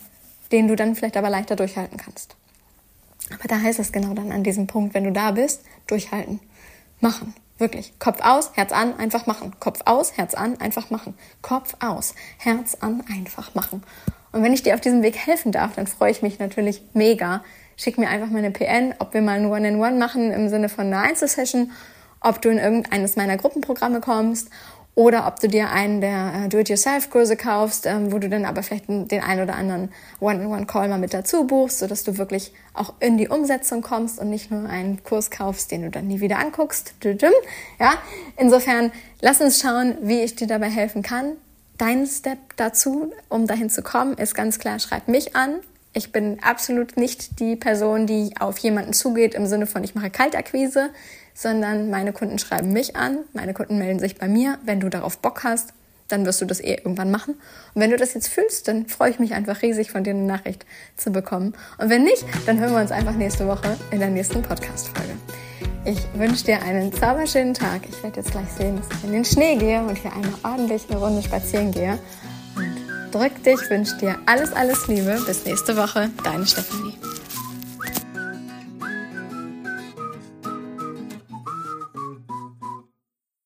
den 0.51 0.67
du 0.67 0.75
dann 0.75 0.95
vielleicht 0.95 1.17
aber 1.17 1.29
leichter 1.29 1.55
durchhalten 1.55 1.97
kannst. 1.97 2.35
Aber 3.33 3.47
da 3.47 3.59
heißt 3.59 3.79
es 3.79 3.91
genau 3.91 4.13
dann 4.13 4.31
an 4.31 4.43
diesem 4.43 4.67
Punkt, 4.67 4.93
wenn 4.93 5.05
du 5.05 5.11
da 5.11 5.31
bist, 5.31 5.61
durchhalten 5.87 6.39
machen. 7.03 7.35
Wirklich. 7.59 7.93
Kopf 7.99 8.19
aus, 8.21 8.51
Herz 8.55 8.71
an, 8.71 8.97
einfach 8.97 9.27
machen. 9.27 9.53
Kopf 9.59 9.81
aus, 9.85 10.17
Herz 10.17 10.33
an, 10.33 10.59
einfach 10.59 10.89
machen. 10.89 11.13
Kopf 11.43 11.75
aus, 11.79 12.15
Herz 12.39 12.75
an, 12.81 13.03
einfach 13.13 13.53
machen. 13.53 13.83
Und 14.31 14.41
wenn 14.41 14.53
ich 14.53 14.63
dir 14.63 14.73
auf 14.73 14.81
diesem 14.81 15.03
Weg 15.03 15.15
helfen 15.15 15.51
darf, 15.51 15.75
dann 15.75 15.85
freue 15.85 16.09
ich 16.09 16.23
mich 16.23 16.39
natürlich 16.39 16.81
mega. 16.93 17.43
Schick 17.77 17.99
mir 17.99 18.09
einfach 18.09 18.29
mal 18.29 18.39
eine 18.39 18.49
PN, 18.49 18.95
ob 18.97 19.13
wir 19.13 19.21
mal 19.21 19.37
ein 19.37 19.45
One-in-One 19.45 19.93
-One 19.93 19.99
machen 19.99 20.31
im 20.31 20.49
Sinne 20.49 20.69
von 20.69 20.87
einer 20.87 21.01
Einzelsession, 21.01 21.71
ob 22.19 22.41
du 22.41 22.49
in 22.49 22.57
irgendeines 22.57 23.15
meiner 23.15 23.37
Gruppenprogramme 23.37 24.01
kommst 24.01 24.49
oder 24.95 25.25
ob 25.25 25.39
du 25.39 25.47
dir 25.47 25.71
einen 25.71 26.01
der 26.01 26.45
äh, 26.45 26.49
Do-it-yourself-Kurse 26.49 27.35
kaufst, 27.35 27.87
ähm, 27.87 28.11
wo 28.11 28.19
du 28.19 28.29
dann 28.29 28.45
aber 28.45 28.61
vielleicht 28.61 28.87
den 28.87 29.21
einen 29.23 29.41
oder 29.41 29.55
anderen 29.55 29.89
One-on-One-Call 30.19 30.87
mal 30.87 30.99
mit 30.99 31.13
dazu 31.13 31.45
buchst, 31.47 31.79
sodass 31.79 32.03
du 32.03 32.17
wirklich 32.17 32.53
auch 32.75 32.93
in 32.99 33.17
die 33.17 33.27
Umsetzung 33.27 33.81
kommst 33.81 34.19
und 34.19 34.29
nicht 34.29 34.51
nur 34.51 34.69
einen 34.69 35.03
Kurs 35.03 35.31
kaufst, 35.31 35.71
den 35.71 35.83
du 35.83 35.89
dann 35.89 36.07
nie 36.07 36.21
wieder 36.21 36.37
anguckst. 36.37 36.93
Ja, 37.79 37.95
insofern 38.37 38.91
lass 39.21 39.41
uns 39.41 39.59
schauen, 39.59 39.97
wie 40.01 40.21
ich 40.21 40.35
dir 40.35 40.47
dabei 40.47 40.69
helfen 40.69 41.01
kann. 41.01 41.37
Dein 41.79 42.05
Step 42.05 42.37
dazu, 42.55 43.11
um 43.29 43.47
dahin 43.47 43.71
zu 43.71 43.81
kommen, 43.81 44.13
ist 44.13 44.35
ganz 44.35 44.59
klar, 44.59 44.77
schreib 44.77 45.07
mich 45.07 45.35
an. 45.35 45.55
Ich 45.95 46.11
bin 46.11 46.37
absolut 46.43 46.97
nicht 46.97 47.39
die 47.39 47.55
Person, 47.55 48.05
die 48.05 48.33
auf 48.39 48.59
jemanden 48.59 48.93
zugeht 48.93 49.33
im 49.33 49.47
Sinne 49.47 49.65
von 49.65 49.83
ich 49.83 49.95
mache 49.95 50.11
Kaltakquise 50.11 50.89
sondern 51.33 51.89
meine 51.89 52.13
Kunden 52.13 52.39
schreiben 52.39 52.71
mich 52.71 52.95
an, 52.95 53.19
meine 53.33 53.53
Kunden 53.53 53.77
melden 53.77 53.99
sich 53.99 54.17
bei 54.17 54.27
mir. 54.27 54.57
Wenn 54.65 54.79
du 54.79 54.89
darauf 54.89 55.17
Bock 55.17 55.43
hast, 55.43 55.73
dann 56.07 56.25
wirst 56.25 56.41
du 56.41 56.45
das 56.45 56.59
eh 56.59 56.75
irgendwann 56.75 57.11
machen. 57.11 57.35
Und 57.73 57.81
wenn 57.81 57.89
du 57.89 57.97
das 57.97 58.13
jetzt 58.13 58.27
fühlst, 58.27 58.67
dann 58.67 58.87
freue 58.87 59.09
ich 59.09 59.19
mich 59.19 59.33
einfach 59.33 59.61
riesig, 59.61 59.91
von 59.91 60.03
dir 60.03 60.11
eine 60.11 60.23
Nachricht 60.23 60.65
zu 60.95 61.11
bekommen. 61.11 61.53
Und 61.77 61.89
wenn 61.89 62.03
nicht, 62.03 62.25
dann 62.45 62.59
hören 62.59 62.73
wir 62.73 62.81
uns 62.81 62.91
einfach 62.91 63.15
nächste 63.15 63.47
Woche 63.47 63.77
in 63.91 63.99
der 63.99 64.09
nächsten 64.09 64.41
Podcast-Folge. 64.41 65.13
Ich 65.85 65.99
wünsche 66.15 66.45
dir 66.45 66.61
einen 66.61 66.93
zauberschönen 66.93 67.53
Tag. 67.53 67.81
Ich 67.89 68.01
werde 68.03 68.17
jetzt 68.17 68.31
gleich 68.31 68.47
sehen, 68.57 68.77
dass 68.77 68.97
ich 68.97 69.03
in 69.03 69.11
den 69.11 69.25
Schnee 69.25 69.55
gehe 69.57 69.81
und 69.81 69.97
hier 69.97 70.13
eine 70.13 70.33
ordentliche 70.43 70.95
Runde 70.95 71.21
spazieren 71.21 71.71
gehe. 71.71 71.99
Und 72.55 73.13
drück 73.13 73.43
dich, 73.43 73.69
wünsche 73.69 73.97
dir 73.97 74.17
alles, 74.25 74.53
alles 74.53 74.87
Liebe. 74.87 75.19
Bis 75.25 75.45
nächste 75.45 75.75
Woche. 75.75 76.09
Deine 76.23 76.45
Stefanie. 76.45 76.97